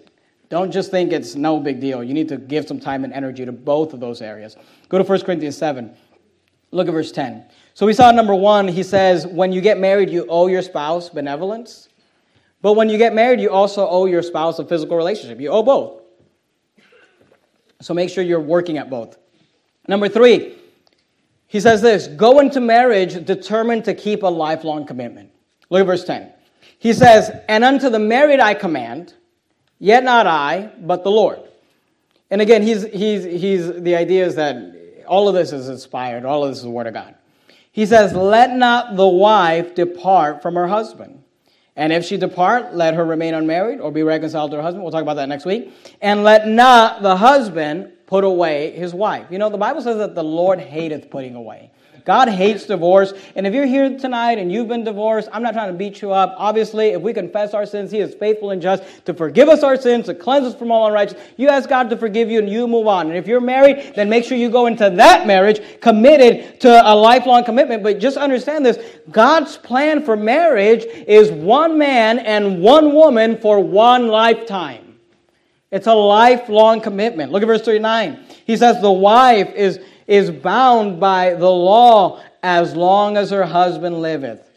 [0.50, 2.04] Don't just think it's no big deal.
[2.04, 4.56] You need to give some time and energy to both of those areas.
[4.90, 5.96] Go to 1 Corinthians 7.
[6.72, 7.46] Look at verse 10.
[7.76, 11.10] So we saw number one, he says, when you get married, you owe your spouse
[11.10, 11.90] benevolence.
[12.62, 15.40] But when you get married, you also owe your spouse a physical relationship.
[15.40, 16.02] You owe both.
[17.82, 19.18] So make sure you're working at both.
[19.88, 20.58] Number three,
[21.48, 25.32] he says this go into marriage determined to keep a lifelong commitment.
[25.70, 26.32] Look at verse 10.
[26.80, 29.14] He says, And unto the married I command,
[29.80, 31.40] Yet not I, but the Lord.
[32.30, 36.44] And again, he's, he's, he's, the idea is that all of this is inspired, all
[36.44, 37.16] of this is the Word of God.
[37.72, 41.24] He says, Let not the wife depart from her husband.
[41.76, 44.84] And if she depart, let her remain unmarried or be reconciled to her husband.
[44.84, 45.72] We'll talk about that next week.
[46.02, 49.28] And let not the husband put away his wife.
[49.30, 51.72] You know, the Bible says that the Lord hateth putting away.
[52.10, 53.14] God hates divorce.
[53.36, 56.12] And if you're here tonight and you've been divorced, I'm not trying to beat you
[56.12, 56.34] up.
[56.38, 59.78] Obviously, if we confess our sins, He is faithful and just to forgive us our
[59.78, 61.24] sins, to cleanse us from all unrighteousness.
[61.38, 63.10] You ask God to forgive you and you move on.
[63.10, 66.96] And if you're married, then make sure you go into that marriage committed to a
[66.96, 67.84] lifelong commitment.
[67.84, 73.60] But just understand this God's plan for marriage is one man and one woman for
[73.60, 74.98] one lifetime.
[75.70, 77.32] It's a lifelong commitment.
[77.32, 78.26] Look at verse 39.
[78.48, 79.80] He says, The wife is
[80.10, 84.50] is bound by the law as long as her husband liveth.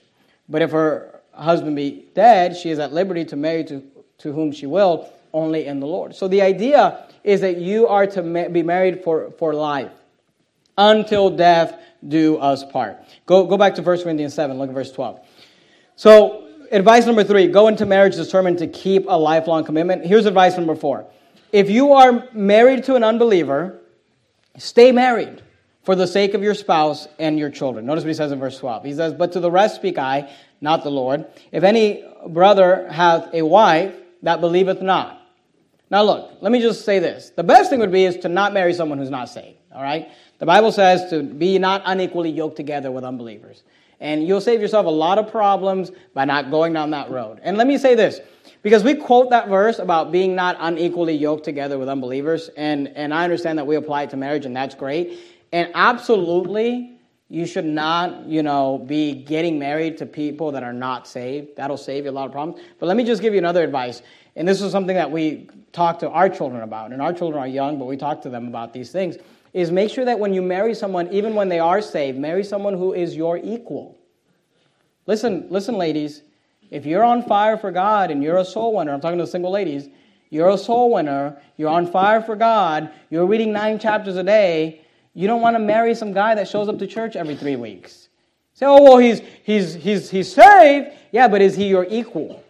[0.49, 3.83] But if her husband be dead, she is at liberty to marry to,
[4.19, 6.15] to whom she will, only in the Lord.
[6.17, 9.93] So the idea is that you are to ma- be married for, for life
[10.79, 11.79] until death
[12.09, 12.99] do us part.
[13.27, 15.21] Go, go back to 1 Corinthians 7, look at verse 12.
[15.97, 20.07] So, advice number three go into marriage determined to keep a lifelong commitment.
[20.07, 21.07] Here's advice number four.
[21.53, 23.82] If you are married to an unbeliever,
[24.57, 25.43] Stay married
[25.83, 27.87] for the sake of your spouse and your children.
[27.87, 28.85] Notice what he says in verse 12.
[28.85, 30.31] He says, But to the rest speak I,
[30.61, 31.27] not the Lord.
[31.51, 35.19] If any brother hath a wife that believeth not.
[35.91, 37.31] Now, look, let me just say this.
[37.31, 40.09] The best thing would be is to not marry someone who's not saved, all right?
[40.39, 43.63] The Bible says to be not unequally yoked together with unbelievers.
[44.01, 47.41] And you'll save yourself a lot of problems by not going down that road.
[47.43, 48.21] And let me say this
[48.63, 53.13] because we quote that verse about being not unequally yoked together with unbelievers, and, and
[53.13, 55.19] I understand that we apply it to marriage, and that's great.
[55.53, 56.93] And absolutely,
[57.29, 61.57] you should not, you know, be getting married to people that are not saved.
[61.57, 62.63] That'll save you a lot of problems.
[62.79, 64.03] But let me just give you another advice.
[64.37, 66.93] And this is something that we talk to our children about.
[66.93, 69.17] And our children are young, but we talk to them about these things.
[69.55, 72.75] Is make sure that when you marry someone, even when they are saved, marry someone
[72.75, 73.99] who is your equal.
[75.07, 76.23] Listen, listen, ladies.
[76.73, 79.51] If you're on fire for God and you're a soul winner, I'm talking to single
[79.51, 79.91] ladies,
[80.31, 84.81] you're a soul winner, you're on fire for God, you're reading nine chapters a day,
[85.13, 88.09] you don't want to marry some guy that shows up to church every three weeks.
[88.55, 90.97] Say, oh, well, he's, he's, he's, he's saved.
[91.11, 92.43] Yeah, but is he your equal?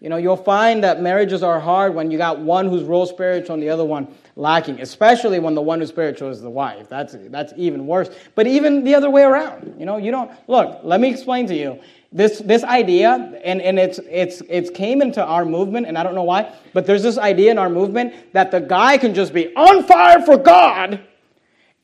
[0.00, 3.54] You know, you'll find that marriages are hard when you got one who's real spiritual
[3.54, 6.88] and the other one lacking, especially when the one who's spiritual is the wife.
[6.88, 8.10] That's, that's even worse.
[8.34, 11.54] But even the other way around, you know, you don't, look, let me explain to
[11.54, 11.80] you
[12.14, 16.14] this, this idea, and, and it's, it's, it's came into our movement, and I don't
[16.14, 19.54] know why, but there's this idea in our movement that the guy can just be
[19.56, 21.00] on fire for God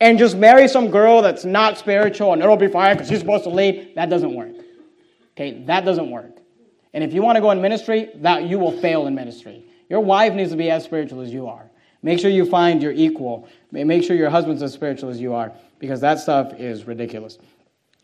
[0.00, 3.44] and just marry some girl that's not spiritual and it'll be fine because she's supposed
[3.44, 3.94] to lead.
[3.96, 4.52] That doesn't work.
[5.32, 6.38] Okay, that doesn't work.
[6.94, 9.64] And if you want to go in ministry, that you will fail in ministry.
[9.88, 11.68] Your wife needs to be as spiritual as you are.
[12.02, 13.48] Make sure you find your equal.
[13.72, 17.38] Make sure your husband's as spiritual as you are, because that stuff is ridiculous.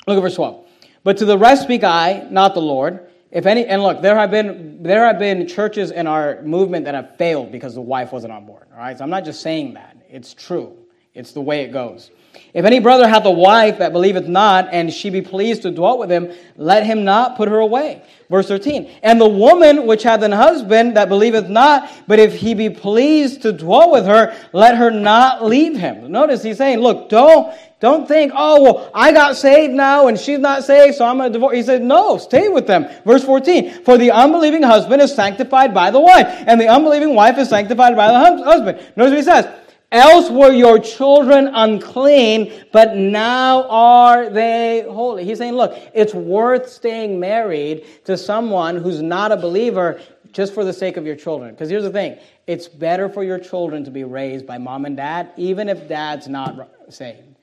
[0.06, 0.65] Look at verse 12.
[1.06, 3.06] But to the rest speak I, not the Lord.
[3.30, 6.96] If any, and look, there have been there have been churches in our movement that
[6.96, 8.66] have failed because the wife wasn't on board.
[8.72, 10.76] All right, so I'm not just saying that; it's true.
[11.14, 12.10] It's the way it goes.
[12.54, 15.98] If any brother hath a wife that believeth not, and she be pleased to dwell
[15.98, 18.02] with him, let him not put her away.
[18.28, 18.90] Verse 13.
[19.02, 23.42] And the woman which hath an husband that believeth not, but if he be pleased
[23.42, 26.10] to dwell with her, let her not leave him.
[26.10, 30.38] Notice he's saying, look, don't, don't think, oh, well, I got saved now and she's
[30.38, 31.54] not saved, so I'm going to divorce.
[31.54, 32.88] He said, no, stay with them.
[33.04, 33.84] Verse 14.
[33.84, 37.94] For the unbelieving husband is sanctified by the wife, and the unbelieving wife is sanctified
[37.94, 38.78] by the husband.
[38.96, 39.65] Notice what he says.
[39.96, 45.24] Else were your children unclean, but now are they holy.
[45.24, 49.98] He's saying, look, it's worth staying married to someone who's not a believer
[50.32, 51.52] just for the sake of your children.
[51.52, 54.98] Because here's the thing it's better for your children to be raised by mom and
[54.98, 57.34] dad, even if dad's not saved,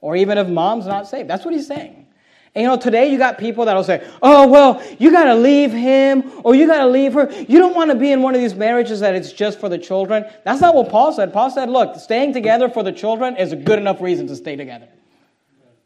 [0.00, 1.28] or even if mom's not saved.
[1.28, 1.99] That's what he's saying.
[2.54, 5.70] And you know, today you got people that'll say, oh, well, you got to leave
[5.70, 7.30] him or you got to leave her.
[7.48, 9.78] You don't want to be in one of these marriages that it's just for the
[9.78, 10.24] children.
[10.44, 11.32] That's not what Paul said.
[11.32, 14.56] Paul said, look, staying together for the children is a good enough reason to stay
[14.56, 14.88] together.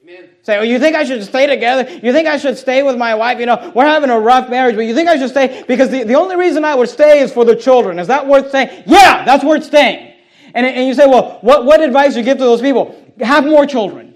[0.03, 0.31] Amen.
[0.43, 1.91] Say, oh, you think I should stay together?
[2.03, 3.41] You think I should stay with my wife?
[3.41, 5.65] You know, we're having a rough marriage, but you think I should stay?
[5.69, 7.99] Because the, the only reason I would stay is for the children.
[7.99, 8.85] Is that worth staying?
[8.87, 10.15] Yeah, that's worth staying.
[10.55, 12.95] And, and you say, well, what, what advice you give to those people?
[13.21, 14.15] Have more children.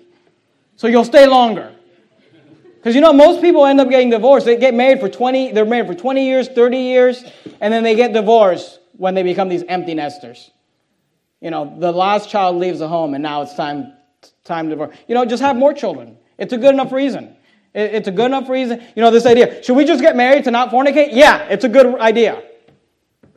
[0.77, 1.75] So you'll stay longer.
[2.79, 4.47] Because you know, most people end up getting divorced.
[4.47, 7.25] They get married for 20, they're married for 20 years, 30 years,
[7.61, 10.51] and then they get divorced when they become these empty nesters.
[11.41, 13.95] You know, the last child leaves the home and now it's time,
[14.45, 14.97] time to divorce.
[15.09, 16.17] You know, just have more children.
[16.39, 17.37] It's a good enough reason.
[17.75, 18.81] It's a good enough reason.
[18.95, 21.09] You know, this idea, should we just get married to not fornicate?
[21.13, 22.43] Yeah, it's a good idea.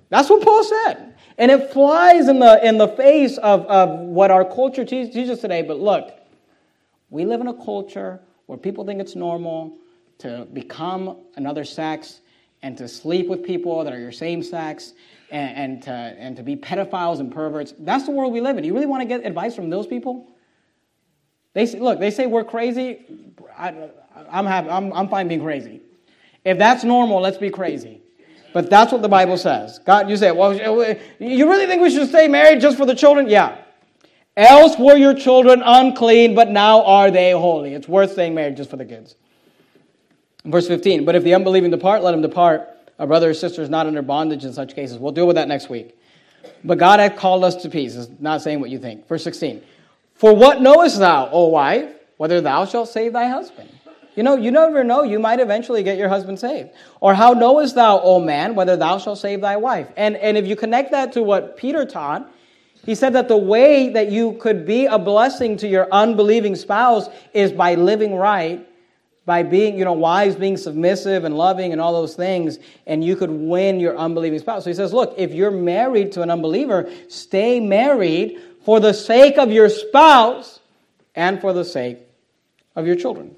[0.10, 1.16] That's what Paul said.
[1.38, 5.64] And it flies in the, in the face of, of what our culture teaches today.
[5.64, 6.12] But look,
[7.10, 8.20] we live in a culture
[8.52, 9.78] where people think it's normal
[10.18, 12.20] to become another sex
[12.64, 14.92] and to sleep with people that are your same sex
[15.32, 17.74] and, and, to, and to be pedophiles and perverts.
[17.80, 18.66] That's the world we live in.
[18.66, 20.28] You really want to get advice from those people?
[21.54, 23.06] They say, look, they say we're crazy.
[23.58, 23.90] I,
[24.30, 25.80] I'm, happy, I'm, I'm fine being crazy.
[26.44, 28.02] If that's normal, let's be crazy.
[28.52, 29.80] But that's what the Bible says.
[29.80, 33.30] God, you say, well, you really think we should stay married just for the children?
[33.30, 33.61] Yeah.
[34.38, 37.74] Else were your children unclean, but now are they holy.
[37.74, 39.16] It's worth staying married just for the kids.
[40.46, 42.68] Verse 15, but if the unbelieving depart, let him depart.
[42.98, 44.98] A brother or sister is not under bondage in such cases.
[44.98, 45.98] We'll deal with that next week.
[46.64, 47.96] But God hath called us to peace.
[47.96, 49.08] It's not saying what you think.
[49.08, 49.62] Verse 16,
[50.16, 53.70] for what knowest thou, O wife, whether thou shalt save thy husband?
[54.16, 55.04] You know, you never know.
[55.04, 56.70] You might eventually get your husband saved.
[57.00, 59.90] Or how knowest thou, O man, whether thou shalt save thy wife?
[59.96, 62.30] And, and if you connect that to what Peter taught,
[62.86, 67.10] he said that the way that you could be a blessing to your unbelieving spouse
[67.34, 68.68] is by living right,
[69.26, 72.58] by being, you know, wives being submissive and loving and all those things,
[72.88, 74.64] and you could win your unbelieving spouse.
[74.64, 79.38] So he says, look, if you're married to an unbeliever, stay married for the sake
[79.38, 80.60] of your spouse
[81.14, 82.00] and for the sake
[82.76, 83.36] of your children.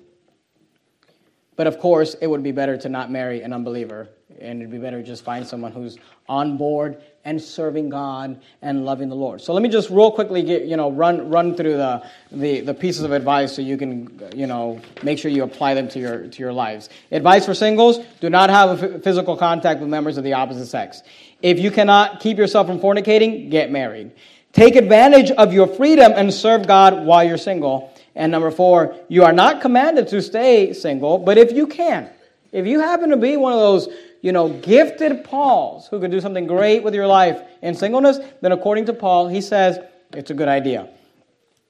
[1.56, 4.78] But of course, it would be better to not marry an unbeliever, and it'd be
[4.78, 9.42] better to just find someone who's on board and serving God and loving the Lord.
[9.42, 12.74] So let me just real quickly get, you know, run run through the, the, the
[12.74, 16.28] pieces of advice so you can, you know, make sure you apply them to your
[16.28, 16.90] to your lives.
[17.12, 21.02] Advice for singles: Do not have physical contact with members of the opposite sex.
[21.42, 24.12] If you cannot keep yourself from fornicating, get married.
[24.54, 27.92] Take advantage of your freedom and serve God while you're single.
[28.16, 32.08] And number four, you are not commanded to stay single, but if you can,
[32.52, 33.90] if you happen to be one of those,
[34.24, 38.54] you know, gifted Pauls who could do something great with your life in singleness, then
[38.54, 39.78] according to Paul, he says
[40.14, 40.88] it's a good idea.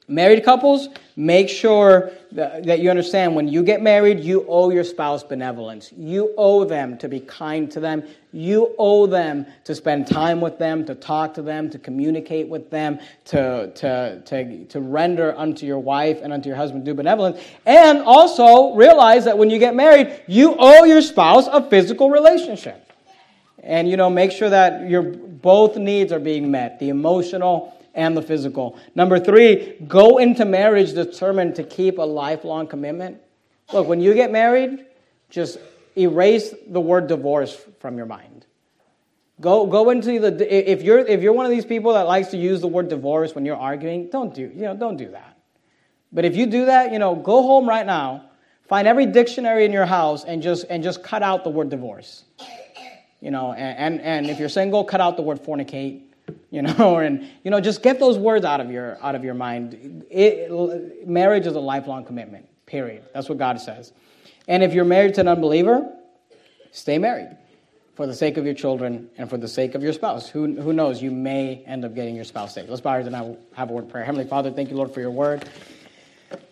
[0.08, 5.24] Married couples, make sure that you understand when you get married, you owe your spouse
[5.24, 5.94] benevolence.
[5.96, 8.04] You owe them to be kind to them.
[8.34, 12.70] You owe them to spend time with them, to talk to them, to communicate with
[12.70, 17.40] them, to, to, to, to render unto your wife and unto your husband due benevolence.
[17.66, 22.92] And also realize that when you get married, you owe your spouse a physical relationship.
[23.60, 28.18] And, you know, make sure that your both needs are being met the emotional and
[28.18, 28.80] the physical.
[28.96, 33.22] Number three, go into marriage determined to keep a lifelong commitment.
[33.72, 34.86] Look, when you get married,
[35.30, 35.58] just
[35.98, 38.46] erase the word divorce from your mind.
[39.42, 42.38] Go, go into the if you're if you're one of these people that likes to
[42.38, 45.38] use the word divorce when you're arguing, don't do you know don't do that.
[46.12, 48.30] But if you do that, you know, go home right now,
[48.68, 52.24] find every dictionary in your house, and just and just cut out the word divorce.
[53.22, 56.13] You know, and and, and if you're single, cut out the word fornicate
[56.52, 59.34] you know, and you know, just get those words out of your out of your
[59.34, 60.06] mind.
[60.10, 62.48] It, marriage is a lifelong commitment.
[62.66, 63.04] Period.
[63.14, 63.92] That's what God says.
[64.48, 65.90] And if you're married to an unbeliever,
[66.72, 67.38] stay married
[67.96, 70.28] for the sake of your children and for the sake of your spouse.
[70.28, 71.02] Who, who knows?
[71.02, 72.70] You may end up getting your spouse saved.
[72.70, 74.04] Let's bow our heads and have a word of prayer.
[74.04, 75.48] Heavenly Father, thank you, Lord, for your word.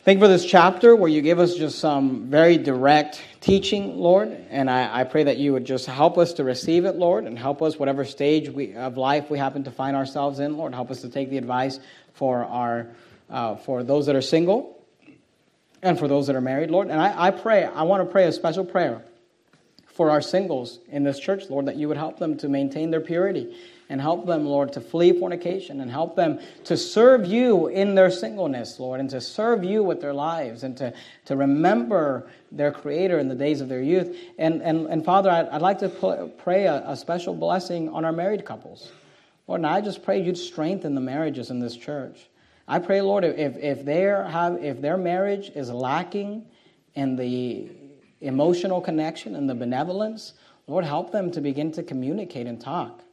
[0.04, 4.30] Thank you for this chapter where you give us just some very direct teaching, Lord.
[4.50, 7.38] And I, I, pray that you would just help us to receive it, Lord, and
[7.38, 10.76] help us, whatever stage we, of life we happen to find ourselves in, Lord.
[10.76, 11.80] Help us to take the advice
[12.14, 12.90] for, our,
[13.30, 14.84] uh, for those that are single
[15.82, 16.90] and for those that are married, Lord.
[16.90, 19.04] And I, I pray, I want to pray a special prayer
[19.88, 23.02] for our singles in this church, Lord, that you would help them to maintain their
[23.02, 23.56] purity
[23.92, 28.10] and help them, Lord, to flee fornication and help them to serve you in their
[28.10, 30.94] singleness, Lord, and to serve you with their lives and to,
[31.26, 34.16] to remember their Creator in the days of their youth.
[34.38, 38.14] And, and, and Father, I'd, I'd like to pray a, a special blessing on our
[38.14, 38.94] married couples.
[39.46, 42.30] Lord, and I just pray you'd strengthen the marriages in this church.
[42.70, 46.46] I pray, Lord, if, if, have, if their marriage is lacking
[46.94, 47.70] in the
[48.22, 50.32] emotional connection and the benevolence,
[50.68, 53.04] Lord, help them to begin to communicate and talk.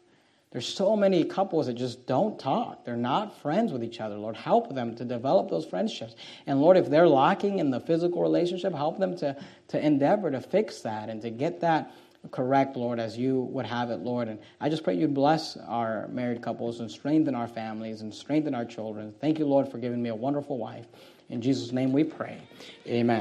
[0.50, 2.84] There's so many couples that just don't talk.
[2.84, 4.16] They're not friends with each other.
[4.16, 6.16] Lord, help them to develop those friendships.
[6.46, 9.36] And Lord, if they're lacking in the physical relationship, help them to,
[9.68, 11.92] to endeavor to fix that and to get that
[12.30, 14.28] correct, Lord, as you would have it, Lord.
[14.28, 18.54] And I just pray you'd bless our married couples and strengthen our families and strengthen
[18.54, 19.14] our children.
[19.20, 20.86] Thank you, Lord, for giving me a wonderful wife.
[21.28, 22.40] In Jesus' name we pray.
[22.86, 23.16] Amen.